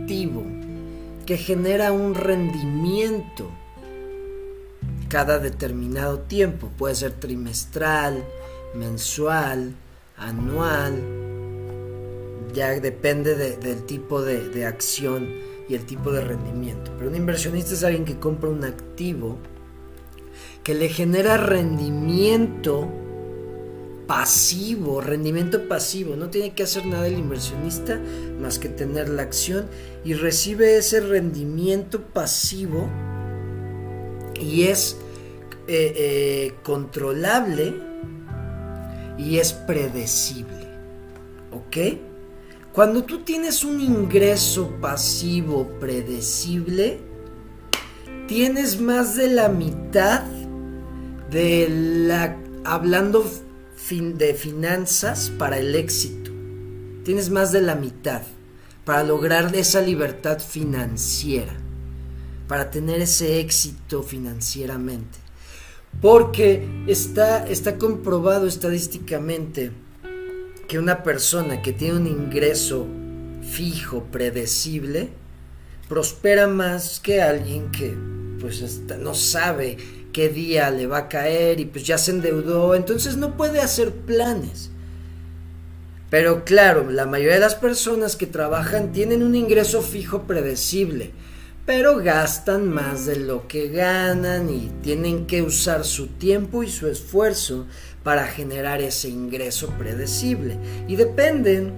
[1.26, 3.50] que genera un rendimiento
[5.08, 6.70] cada determinado tiempo.
[6.78, 8.24] Puede ser trimestral,
[8.74, 9.74] mensual,
[10.16, 11.02] anual.
[12.54, 15.28] Ya depende del tipo de, de acción
[15.68, 16.90] y el tipo de rendimiento.
[16.96, 19.38] Pero un inversionista es alguien que compra un activo
[20.64, 22.88] que le genera rendimiento
[24.08, 26.16] pasivo, rendimiento pasivo.
[26.16, 28.00] No tiene que hacer nada el inversionista
[28.40, 29.66] más que tener la acción
[30.02, 32.88] y recibe ese rendimiento pasivo
[34.40, 34.96] y es
[35.68, 37.74] eh, eh, controlable
[39.18, 40.66] y es predecible.
[41.52, 41.98] ¿Ok?
[42.72, 47.00] Cuando tú tienes un ingreso pasivo predecible,
[48.26, 50.22] tienes más de la mitad
[51.30, 53.24] de la hablando
[53.90, 56.30] de finanzas para el éxito.
[57.04, 58.20] Tienes más de la mitad
[58.84, 61.54] para lograr esa libertad financiera,
[62.48, 65.18] para tener ese éxito financieramente.
[66.02, 69.72] Porque está, está comprobado estadísticamente
[70.66, 72.86] que una persona que tiene un ingreso
[73.42, 75.08] fijo, predecible,
[75.88, 77.96] prospera más que alguien que
[78.38, 79.78] pues no sabe
[80.18, 83.92] qué día le va a caer y pues ya se endeudó, entonces no puede hacer
[83.92, 84.68] planes.
[86.10, 91.12] Pero claro, la mayoría de las personas que trabajan tienen un ingreso fijo predecible,
[91.66, 96.88] pero gastan más de lo que ganan y tienen que usar su tiempo y su
[96.88, 97.66] esfuerzo
[98.02, 100.58] para generar ese ingreso predecible.
[100.88, 101.74] Y dependen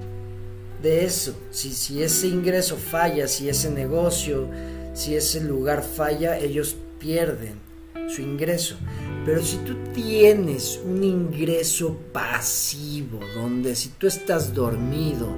[0.83, 1.39] de eso.
[1.51, 4.49] Si, si ese ingreso falla, si ese negocio,
[4.95, 7.69] si ese lugar falla, ellos pierden
[8.15, 8.77] su ingreso.
[9.25, 15.29] Pero si tú tienes un ingreso pasivo, donde si tú estás dormido,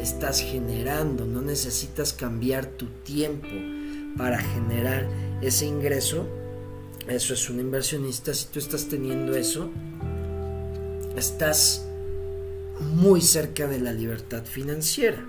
[0.00, 3.48] estás generando, no necesitas cambiar tu tiempo
[4.16, 5.08] para generar
[5.40, 6.26] ese ingreso,
[7.08, 8.34] eso es un inversionista.
[8.34, 9.70] Si tú estás teniendo eso,
[11.16, 11.86] estás
[12.80, 15.24] muy cerca de la libertad financiera.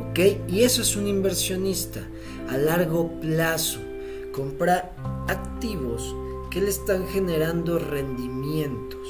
[0.00, 0.18] ¿Ok?
[0.48, 2.00] Y eso es un inversionista
[2.48, 3.80] a largo plazo.
[4.36, 4.92] Compra
[5.28, 6.14] activos
[6.50, 9.08] que le están generando rendimientos.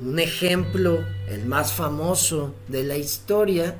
[0.00, 3.76] Un ejemplo, el más famoso de la historia,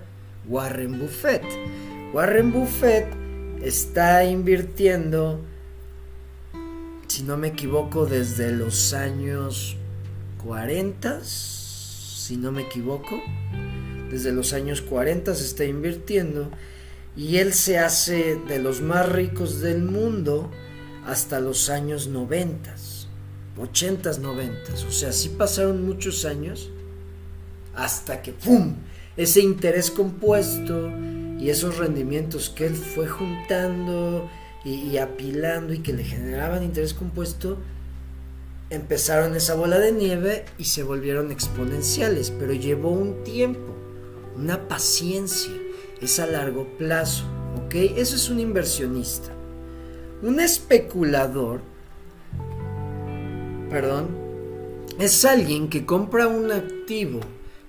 [0.46, 1.42] Warren Buffett.
[2.12, 3.06] Warren Buffett
[3.62, 5.40] está invirtiendo,
[7.08, 9.78] si no me equivoco, desde los años
[10.44, 13.22] 40, si no me equivoco.
[14.10, 16.50] Desde los años 40 se está invirtiendo
[17.16, 20.50] y él se hace de los más ricos del mundo
[21.06, 22.74] hasta los años 90,
[23.58, 24.72] 80, 90.
[24.88, 26.70] O sea, sí pasaron muchos años
[27.74, 28.76] hasta que ¡pum!
[29.16, 30.90] Ese interés compuesto
[31.38, 34.30] y esos rendimientos que él fue juntando
[34.64, 37.58] y, y apilando y que le generaban interés compuesto
[38.72, 43.76] empezaron esa bola de nieve y se volvieron exponenciales, pero llevó un tiempo,
[44.34, 45.52] una paciencia,
[46.02, 47.24] es a largo plazo,
[47.64, 47.74] ¿ok?
[47.96, 49.30] Eso es un inversionista.
[50.22, 51.60] Un especulador,
[53.70, 54.08] perdón,
[54.98, 57.20] es alguien que compra un activo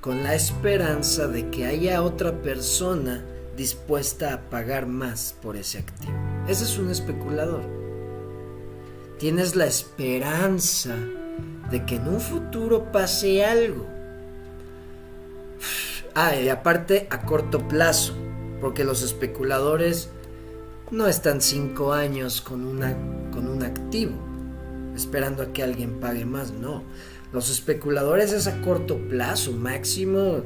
[0.02, 3.24] con la esperanza de que haya otra persona
[3.56, 6.14] dispuesta a pagar más por ese activo.
[6.48, 7.84] Ese es un especulador
[9.24, 10.98] tienes la esperanza
[11.72, 13.86] de que en un futuro pase algo.
[16.14, 18.16] Ah, y aparte a corto plazo,
[18.64, 20.08] porque los especuladores
[20.90, 22.96] no están cinco años con, una,
[23.30, 24.14] con un activo,
[24.96, 26.82] esperando a que alguien pague más, no.
[27.34, 30.44] Los especuladores es a corto plazo, máximo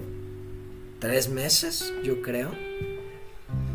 [0.97, 2.49] tres meses, yo creo.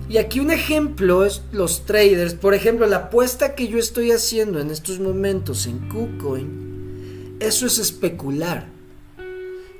[0.09, 2.35] Y aquí un ejemplo es los traders.
[2.35, 7.79] Por ejemplo, la apuesta que yo estoy haciendo en estos momentos en KuCoin, eso es
[7.79, 8.67] especular.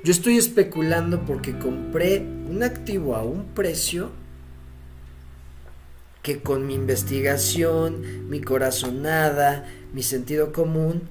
[0.05, 4.22] Yo estoy especulando porque compré un activo a un precio
[6.23, 11.03] que con mi investigación, mi corazonada, mi sentido común,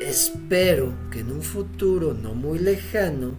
[0.00, 3.32] espero que en un futuro no muy lejano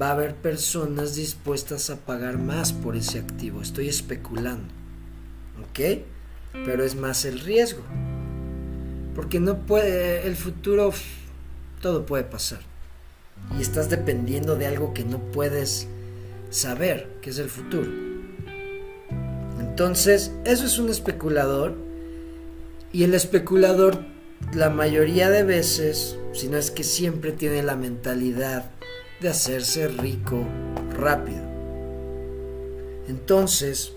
[0.00, 3.60] va a haber personas dispuestas a pagar más por ese activo.
[3.60, 4.72] Estoy especulando.
[5.60, 6.04] ¿Ok?
[6.64, 7.82] Pero es más el riesgo.
[9.16, 10.92] Porque no puede, el futuro,
[11.82, 12.60] todo puede pasar.
[13.58, 15.88] Y estás dependiendo de algo que no puedes
[16.50, 18.09] saber, que es el futuro.
[19.70, 21.74] Entonces, eso es un especulador.
[22.92, 24.04] Y el especulador,
[24.52, 28.72] la mayoría de veces, si no es que siempre tiene la mentalidad
[29.20, 30.44] de hacerse rico
[30.98, 31.42] rápido.
[33.08, 33.92] Entonces,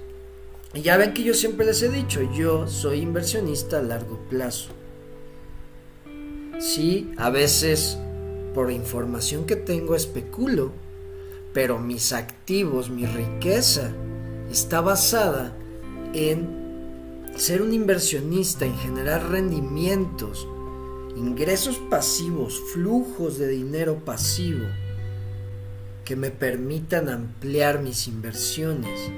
[0.75, 4.69] ya ven que yo siempre les he dicho, yo soy inversionista a largo plazo.
[6.59, 7.97] Sí, a veces
[8.53, 10.71] por información que tengo especulo,
[11.51, 13.91] pero mis activos, mi riqueza
[14.51, 15.57] está basada
[16.13, 20.47] en ser un inversionista, en generar rendimientos,
[21.15, 24.65] ingresos pasivos, flujos de dinero pasivo
[26.05, 29.11] que me permitan ampliar mis inversiones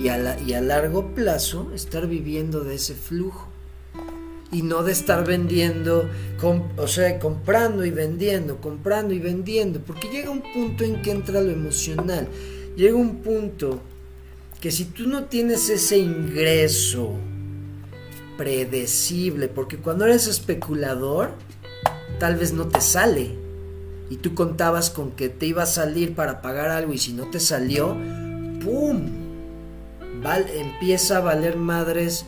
[0.00, 3.48] y a, largo plazo estar viviendo de ese flujo
[4.50, 6.08] y no de estar vendiendo,
[6.76, 11.40] o sea, comprando y vendiendo, comprando y vendiendo, porque llega un punto en que entra
[11.40, 12.28] lo emocional,
[12.76, 13.80] llega un punto
[14.62, 17.14] que si tú no tienes ese ingreso
[18.38, 21.32] predecible, porque cuando eres especulador,
[22.20, 23.32] tal vez no te sale,
[24.08, 27.28] y tú contabas con que te iba a salir para pagar algo y si no
[27.28, 27.96] te salió,
[28.62, 29.10] ¡pum!
[30.54, 32.24] empieza a valer madres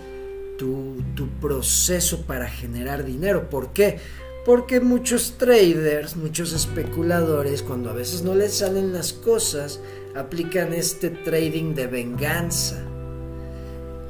[0.58, 3.48] tu, tu proceso para generar dinero.
[3.48, 4.00] ¿Por qué?
[4.44, 9.78] Porque muchos traders, muchos especuladores, cuando a veces no les salen las cosas,
[10.14, 12.82] aplican este trading de venganza.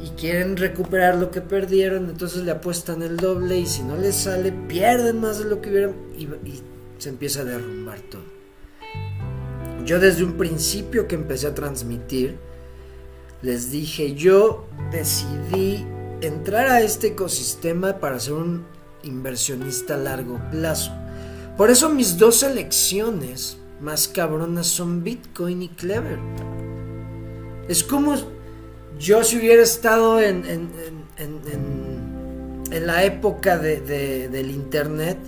[0.03, 4.15] y quieren recuperar lo que perdieron, entonces le apuestan el doble y si no les
[4.15, 6.63] sale, pierden más de lo que hubieran y, y
[6.99, 8.21] se empieza a derrumbar todo.
[9.87, 12.37] Yo desde un principio que empecé a transmitir,
[13.41, 15.87] les dije, yo decidí
[16.21, 18.67] entrar a este ecosistema para ser un
[19.05, 20.93] inversionista a largo plazo.
[21.57, 26.19] Por eso mis dos elecciones más cabronas son Bitcoin y Clever.
[27.69, 28.15] Es como
[28.99, 30.71] yo si hubiera estado en, en,
[31.19, 35.19] en, la época de, del Internet,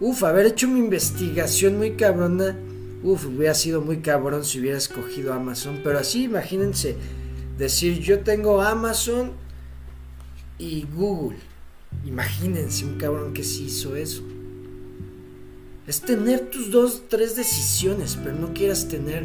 [0.00, 2.56] uf, haber hecho mi investigación muy cabrona,
[3.02, 5.80] uf, hubiera sido muy cabrón si hubiera escogido Amazon.
[5.84, 6.96] Pero así, imagínense,
[7.56, 9.32] decir yo tengo Amazon
[10.58, 11.38] y Google.
[12.04, 14.22] Imagínense un cabrón que sí hizo eso.
[15.86, 19.24] Es tener tus dos, tres decisiones, pero no quieras tener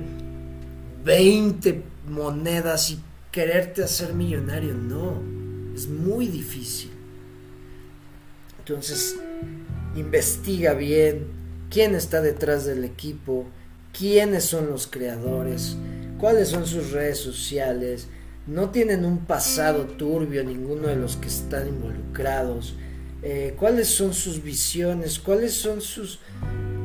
[1.04, 3.00] 20 monedas y
[3.32, 4.74] quererte hacer millonario.
[4.76, 5.22] No,
[5.76, 6.92] es muy difícil.
[8.60, 9.16] Entonces,
[9.96, 11.26] investiga bien
[11.72, 13.48] quién está detrás del equipo,
[13.98, 15.78] quiénes son los creadores,
[16.20, 18.08] cuáles son sus redes sociales,
[18.46, 22.76] no tienen un pasado turbio ninguno de los que están involucrados,
[23.24, 26.20] eh, cuáles son sus visiones, cuáles son sus...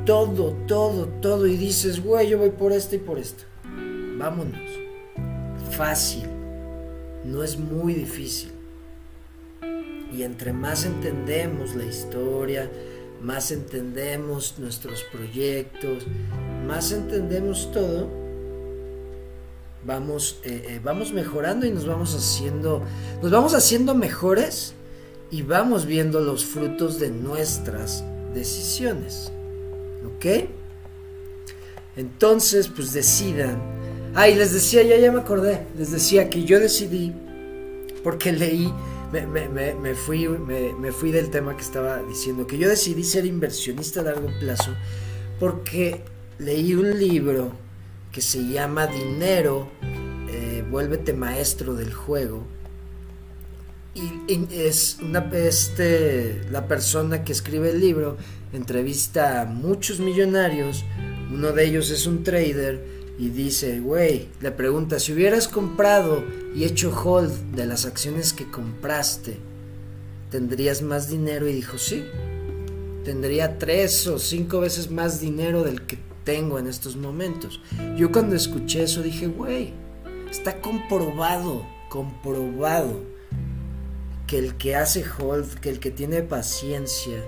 [0.05, 1.47] Todo, todo, todo.
[1.47, 3.45] Y dices, güey, yo voy por esto y por esto.
[4.19, 4.61] Vámonos.
[5.73, 6.29] Fácil.
[7.25, 8.53] No es muy difícil.
[10.13, 12.71] Y entre más entendemos la historia,
[13.21, 16.05] más entendemos nuestros proyectos,
[16.67, 18.09] más entendemos todo,
[19.85, 22.83] vamos, eh, eh, vamos mejorando y nos vamos haciendo,
[23.21, 24.76] nos vamos haciendo mejores
[25.31, 28.05] y vamos viendo los frutos de nuestras
[28.35, 29.33] decisiones.
[30.07, 30.49] ¿Ok?
[31.97, 33.61] Entonces, pues decidan.
[34.15, 37.13] Ah, les decía, ya, ya me acordé, les decía que yo decidí,
[38.03, 38.73] porque leí,
[39.13, 44.01] me, me, fui, me, fui del tema que estaba diciendo, que yo decidí ser inversionista
[44.01, 44.75] a largo plazo,
[45.39, 46.03] porque
[46.39, 47.53] leí un libro
[48.11, 49.69] que se llama Dinero,
[50.31, 52.47] eh, vuélvete maestro del juego.
[53.97, 58.19] Y, es una, este, la persona que escribe el libro
[58.53, 60.85] entrevista a muchos millonarios,
[61.33, 62.85] uno de ellos es un trader
[63.19, 66.23] y dice, güey, le pregunta, si hubieras comprado
[66.55, 69.39] y hecho hold de las acciones que compraste,
[70.31, 71.49] ¿tendrías más dinero?
[71.49, 72.05] Y dijo, sí,
[73.05, 77.61] tendría tres o cinco veces más dinero del que tengo en estos momentos.
[77.97, 79.73] Yo cuando escuché eso dije, güey,
[80.31, 83.16] está comprobado, comprobado
[84.27, 87.23] que el que hace hold, que el que tiene paciencia,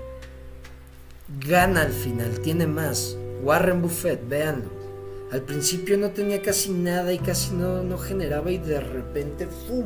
[1.47, 3.17] gana al final, tiene más.
[3.43, 4.69] Warren Buffett, véanlo.
[5.31, 9.85] Al principio no tenía casi nada y casi no, no generaba y de repente ¡fum!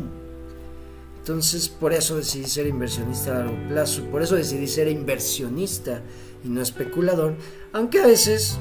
[1.20, 6.02] Entonces por eso decidí ser inversionista a largo plazo, por eso decidí ser inversionista
[6.44, 7.36] y no especulador,
[7.74, 8.58] aunque a veces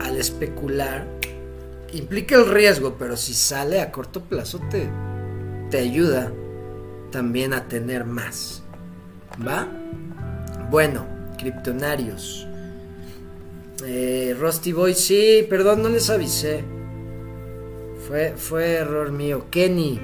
[0.00, 1.06] al especular
[1.92, 4.88] implica el riesgo, pero si sale a corto plazo te,
[5.70, 6.32] te ayuda
[7.10, 8.62] también a tener más.
[9.46, 9.68] ¿Va?
[10.70, 11.06] Bueno,
[11.38, 12.46] criptonarios.
[13.84, 16.64] Eh, Rusty Boy, sí, perdón, no les avisé.
[18.06, 19.46] Fue, fue error mío.
[19.50, 20.00] Kenny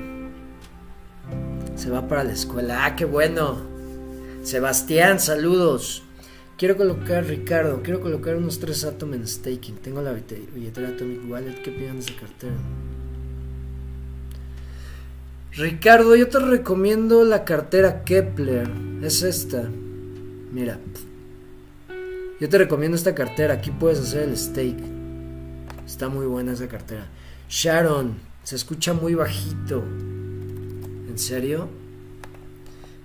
[1.76, 2.84] se va para la escuela.
[2.84, 3.58] Ah, qué bueno.
[4.42, 6.04] Sebastián, saludos.
[6.56, 9.76] Quiero colocar, Ricardo, quiero colocar unos tres Atom en staking.
[9.76, 11.62] Tengo la billetera Atomic Wallet.
[11.62, 12.54] ¿Qué opinan de esa cartera?
[15.54, 18.70] Ricardo, yo te recomiendo la cartera Kepler.
[19.02, 19.68] Es esta.
[20.50, 20.78] Mira.
[22.40, 23.54] Yo te recomiendo esta cartera.
[23.54, 24.82] Aquí puedes hacer el stake.
[25.86, 27.06] Está muy buena esa cartera.
[27.50, 29.82] Sharon, se escucha muy bajito.
[29.82, 31.68] ¿En serio?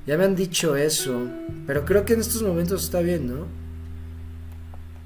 [0.06, 1.28] Ya me han dicho eso,
[1.66, 3.46] pero creo que en estos momentos está bien, ¿no?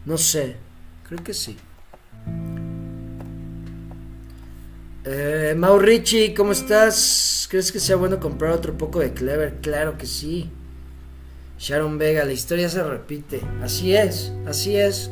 [0.06, 0.58] No sé,
[1.08, 1.58] creo que sí.
[5.04, 7.48] Eh, ¿cómo estás?
[7.50, 9.56] ¿Crees que sea bueno comprar otro poco de Clever?
[9.62, 10.50] Claro que sí.
[11.58, 13.42] Sharon Vega, la historia se repite.
[13.64, 15.10] Así es, así es.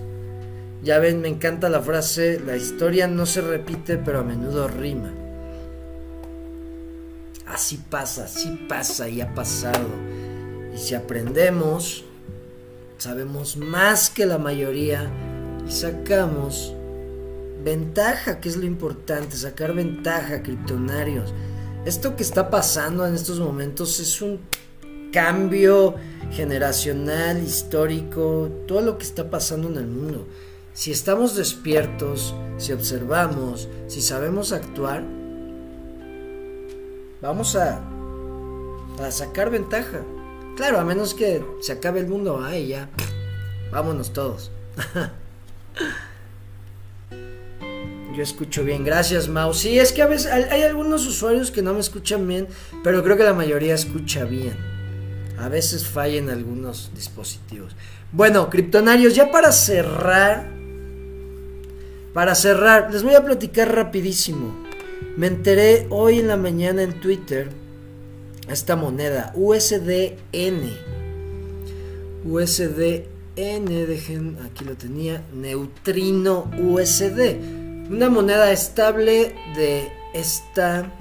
[0.83, 5.11] Ya ven, me encanta la frase, la historia no se repite, pero a menudo rima.
[7.47, 9.87] Así pasa, así pasa y ha pasado.
[10.73, 12.05] Y si aprendemos,
[12.99, 15.09] sabemos más que la mayoría
[15.67, 16.73] y sacamos
[17.64, 21.34] ventaja, que es lo importante, sacar ventaja, criptonarios.
[21.86, 24.39] Esto que está pasando en estos momentos es un
[25.12, 25.95] cambio
[26.32, 30.28] generacional, histórico, todo lo que está pasando en el mundo.
[30.74, 35.03] Si estamos despiertos, si observamos, si sabemos actuar,
[37.22, 37.82] Vamos a,
[39.03, 39.99] a sacar ventaja.
[40.55, 42.89] Claro, a menos que se acabe el mundo, ay, ya.
[43.72, 44.51] Vámonos todos.
[48.16, 49.53] Yo escucho bien, gracias Mau.
[49.53, 52.47] Sí, es que a veces hay algunos usuarios que no me escuchan bien,
[52.84, 54.55] pero creo que la mayoría escucha bien.
[55.38, 57.76] A veces fallan algunos dispositivos.
[58.12, 60.49] Bueno, criptonarios, ya para cerrar,
[62.14, 64.66] para cerrar, les voy a platicar rapidísimo.
[65.16, 67.49] Me enteré hoy en la mañana en Twitter
[68.49, 70.72] esta moneda USDN.
[72.26, 77.59] USDN, dejen, aquí lo tenía, Neutrino USD.
[77.89, 80.93] Una moneda estable de esta,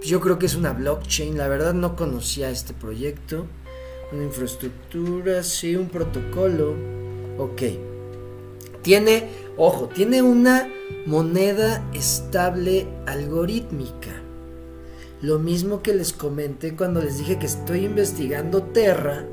[0.00, 3.46] yo creo que es una blockchain, la verdad no conocía este proyecto.
[4.12, 6.76] Una infraestructura, sí, un protocolo.
[7.36, 7.62] Ok.
[8.82, 9.26] Tiene,
[9.56, 10.72] ojo, tiene una
[11.04, 14.22] moneda estable algorítmica.
[15.22, 19.26] Lo mismo que les comenté cuando les dije que estoy investigando Terra,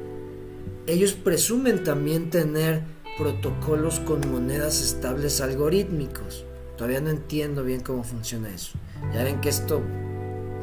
[0.88, 2.82] ellos presumen también tener
[3.20, 6.47] protocolos con monedas estables algorítmicos.
[6.78, 8.78] Todavía no entiendo bien cómo funciona eso.
[9.14, 9.82] Ya ven que esto,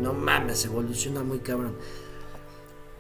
[0.01, 1.77] no mames, evoluciona muy cabrón.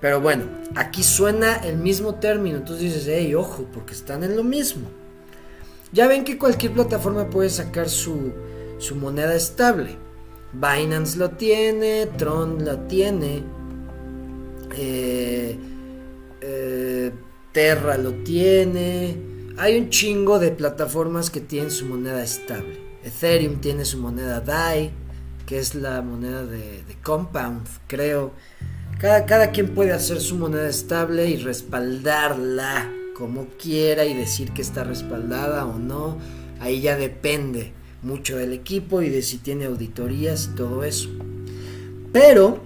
[0.01, 0.45] Pero bueno,
[0.75, 4.89] aquí suena el mismo término, entonces dices, hey, ojo, porque están en lo mismo.
[5.93, 8.33] Ya ven que cualquier plataforma puede sacar su,
[8.79, 9.97] su moneda estable.
[10.53, 13.45] Binance lo tiene, Tron lo tiene,
[14.77, 15.57] eh,
[16.41, 17.13] eh,
[17.53, 19.17] Terra lo tiene.
[19.57, 22.84] Hay un chingo de plataformas que tienen su moneda estable.
[23.05, 24.91] Ethereum tiene su moneda DAI,
[25.47, 28.33] que es la moneda de, Compound, creo.
[28.99, 34.63] Cada, cada quien puede hacer su moneda estable y respaldarla como quiera y decir que
[34.63, 36.19] está respaldada o no.
[36.61, 41.11] Ahí ya depende mucho del equipo y de si tiene auditorías y todo eso.
[42.13, 42.61] Pero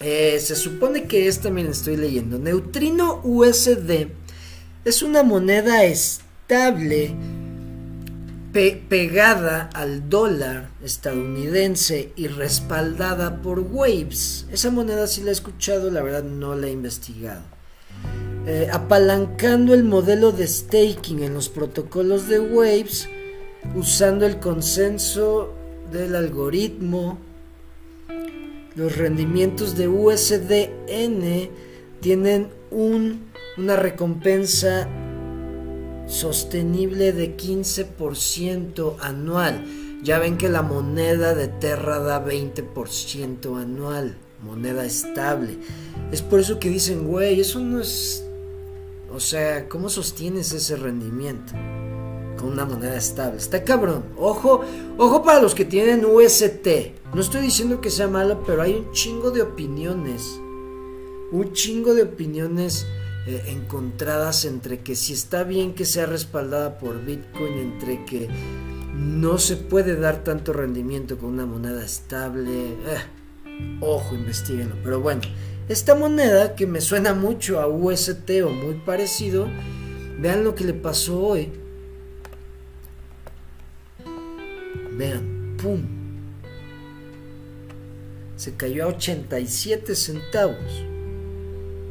[0.00, 2.38] eh, se supone que esta, miren, estoy leyendo.
[2.38, 4.08] Neutrino USD
[4.84, 7.14] es una moneda estable
[8.52, 14.46] pegada al dólar estadounidense y respaldada por Waves.
[14.52, 17.42] Esa moneda sí la he escuchado, la verdad no la he investigado.
[18.46, 23.08] Eh, apalancando el modelo de staking en los protocolos de Waves
[23.74, 25.54] usando el consenso
[25.90, 27.18] del algoritmo.
[28.74, 31.50] Los rendimientos de USDN
[32.00, 34.88] tienen una recompensa
[36.12, 39.64] sostenible de 15% anual.
[40.02, 45.58] Ya ven que la moneda de Terra da 20% anual, moneda estable.
[46.10, 48.24] Es por eso que dicen, güey, eso no es...
[49.14, 51.52] O sea, ¿cómo sostienes ese rendimiento?
[52.42, 53.38] una moneda estable.
[53.38, 54.04] Está cabrón.
[54.16, 54.62] Ojo,
[54.98, 56.66] ojo para los que tienen UST.
[57.14, 60.40] No estoy diciendo que sea malo, pero hay un chingo de opiniones.
[61.30, 62.84] Un chingo de opiniones
[63.26, 68.28] eh, encontradas entre que si está bien que sea respaldada por Bitcoin, entre que
[68.94, 72.52] no se puede dar tanto rendimiento con una moneda estable.
[72.52, 74.76] Eh, ojo, investiguenlo.
[74.82, 75.22] Pero bueno,
[75.68, 79.48] esta moneda que me suena mucho a UST o muy parecido,
[80.18, 81.50] vean lo que le pasó hoy
[84.96, 85.80] Vean, ¡pum!
[88.36, 90.84] Se cayó a 87 centavos.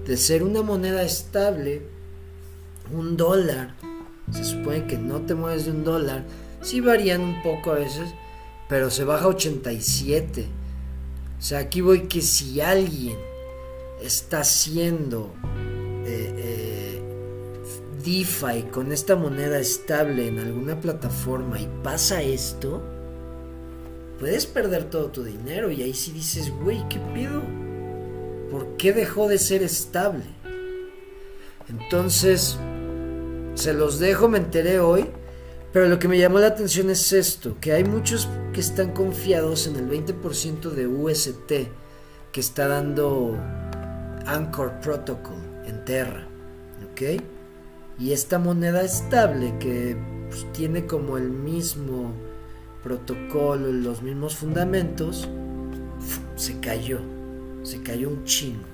[0.05, 1.83] De ser una moneda estable,
[2.91, 3.75] un dólar,
[4.31, 6.23] se supone que no te mueves de un dólar,
[6.61, 8.09] sí varían un poco a veces,
[8.67, 10.47] pero se baja a 87.
[11.37, 13.17] O sea, aquí voy que si alguien
[14.01, 15.33] está haciendo
[16.05, 17.01] eh, eh,
[18.03, 22.81] DeFi con esta moneda estable en alguna plataforma y pasa esto,
[24.19, 27.41] puedes perder todo tu dinero y ahí sí dices, güey, ¿qué pido?
[28.51, 30.25] ¿Por qué dejó de ser estable?
[31.69, 32.57] Entonces,
[33.55, 35.05] se los dejo, me enteré hoy,
[35.71, 39.67] pero lo que me llamó la atención es esto, que hay muchos que están confiados
[39.67, 41.51] en el 20% de UST
[42.33, 43.37] que está dando
[44.25, 46.27] Anchor Protocol en Terra,
[46.91, 47.21] ¿ok?
[47.99, 49.95] Y esta moneda estable que
[50.29, 52.13] pues, tiene como el mismo
[52.83, 55.29] protocolo, los mismos fundamentos,
[56.35, 56.99] se cayó,
[57.63, 58.65] se cayó un chingo.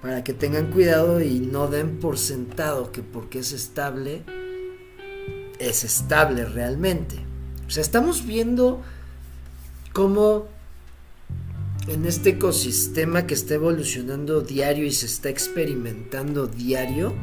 [0.00, 4.22] Para que tengan cuidado y no den por sentado que porque es estable,
[5.58, 7.16] es estable realmente.
[7.66, 8.82] O sea, estamos viendo
[9.92, 10.48] cómo
[11.86, 17.14] en este ecosistema que está evolucionando diario y se está experimentando diario,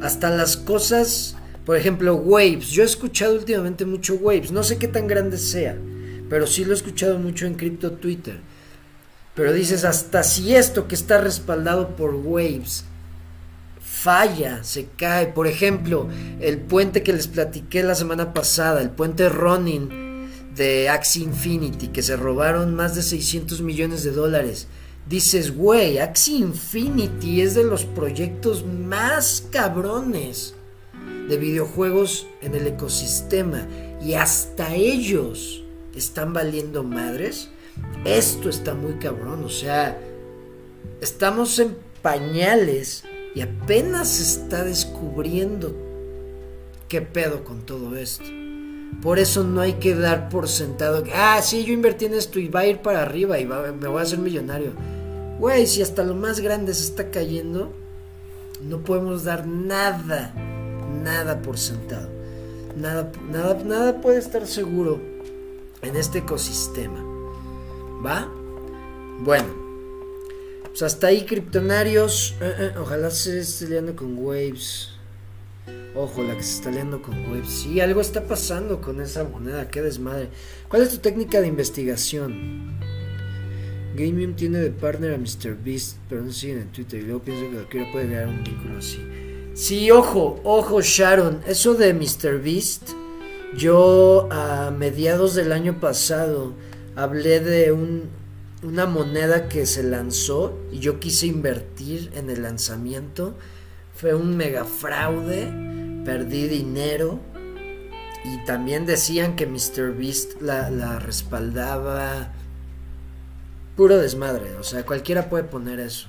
[0.00, 2.68] hasta las cosas por ejemplo, Waves.
[2.68, 4.52] Yo he escuchado últimamente mucho Waves.
[4.52, 5.76] No sé qué tan grande sea.
[6.28, 8.40] pero sí lo he escuchado mucho en cripto Twitter.
[9.34, 12.84] Pero dices, hasta si esto que está respaldado por Waves
[13.80, 15.28] falla, se cae.
[15.28, 16.08] Por ejemplo,
[16.40, 22.02] el puente que les platiqué la semana pasada, el puente Ronin de Axie Infinity, que
[22.02, 24.68] se robaron más de 600 millones de dólares.
[25.08, 30.54] Dices, güey, Axie Infinity es de los proyectos más cabrones
[31.28, 33.66] de videojuegos en el ecosistema
[34.02, 35.64] y hasta ellos
[35.94, 37.50] están valiendo madres.
[38.04, 39.98] Esto está muy cabrón, o sea,
[41.00, 43.04] estamos en pañales
[43.34, 45.74] y apenas se está descubriendo
[46.88, 48.24] qué pedo con todo esto.
[49.02, 52.38] Por eso no hay que dar por sentado que, ah, sí, yo invertí en esto
[52.38, 54.72] y va a ir para arriba y me voy a hacer millonario.
[55.40, 57.72] Güey, si hasta lo más grande se está cayendo,
[58.62, 60.32] no podemos dar nada
[61.04, 62.08] nada por sentado.
[62.76, 65.00] Nada, nada, nada puede estar seguro
[65.82, 67.13] en este ecosistema.
[68.04, 68.28] ¿Va?
[69.20, 69.48] Bueno.
[70.64, 72.34] Pues hasta ahí, criptonarios.
[72.40, 74.90] Eh, eh, ojalá se esté liando con Waves.
[75.94, 77.48] Ojo, la que se está liando con Waves.
[77.48, 79.68] Sí, algo está pasando con esa moneda.
[79.68, 80.28] Qué desmadre.
[80.68, 82.78] ¿Cuál es tu técnica de investigación?
[83.96, 87.00] Gamium tiene de partner a MrBeast, pero no siguen en Twitter.
[87.00, 88.98] Y luego pienso que cualquiera puede crear un vínculo así.
[89.54, 92.42] Sí, ojo, ojo Sharon, eso de Mr.
[92.42, 92.90] Beast,
[93.56, 96.54] yo a mediados del año pasado
[96.96, 98.08] hablé de un,
[98.62, 103.34] una moneda que se lanzó y yo quise invertir en el lanzamiento.
[103.94, 105.52] Fue un mega fraude,
[106.04, 107.20] perdí dinero
[108.24, 109.94] y también decían que Mr.
[109.96, 112.32] Beast la, la respaldaba.
[113.76, 116.08] Puro desmadre, o sea, cualquiera puede poner eso.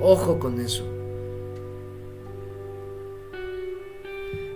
[0.00, 1.01] Ojo con eso.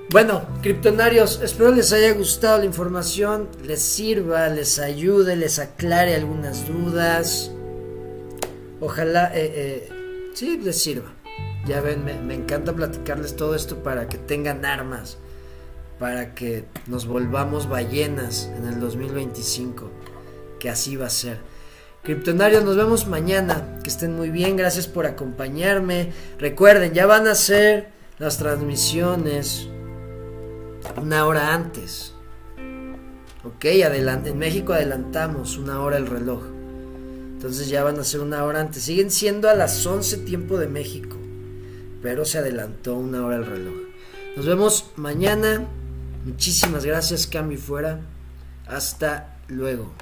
[0.08, 6.68] Bueno, criptonarios, espero les haya gustado la información, les sirva, les ayude, les aclare algunas
[6.68, 7.50] dudas.
[8.80, 11.12] Ojalá, eh, eh, sí, les sirva.
[11.66, 15.18] Ya ven, me, me encanta platicarles todo esto para que tengan armas,
[15.98, 19.90] para que nos volvamos ballenas en el 2025,
[20.60, 21.38] que así va a ser.
[22.04, 23.80] Criptonarios, nos vemos mañana.
[23.82, 26.12] Que estén muy bien, gracias por acompañarme.
[26.38, 27.88] Recuerden, ya van a ser
[28.20, 29.68] las transmisiones
[30.96, 32.12] una hora antes.
[33.44, 36.42] Ok, en México adelantamos una hora el reloj.
[37.34, 38.82] Entonces ya van a ser una hora antes.
[38.82, 41.16] Siguen siendo a las 11 tiempo de México.
[42.02, 43.74] Pero se adelantó una hora el reloj.
[44.36, 45.64] Nos vemos mañana.
[46.24, 48.00] Muchísimas gracias, cambio fuera.
[48.66, 49.92] Hasta luego.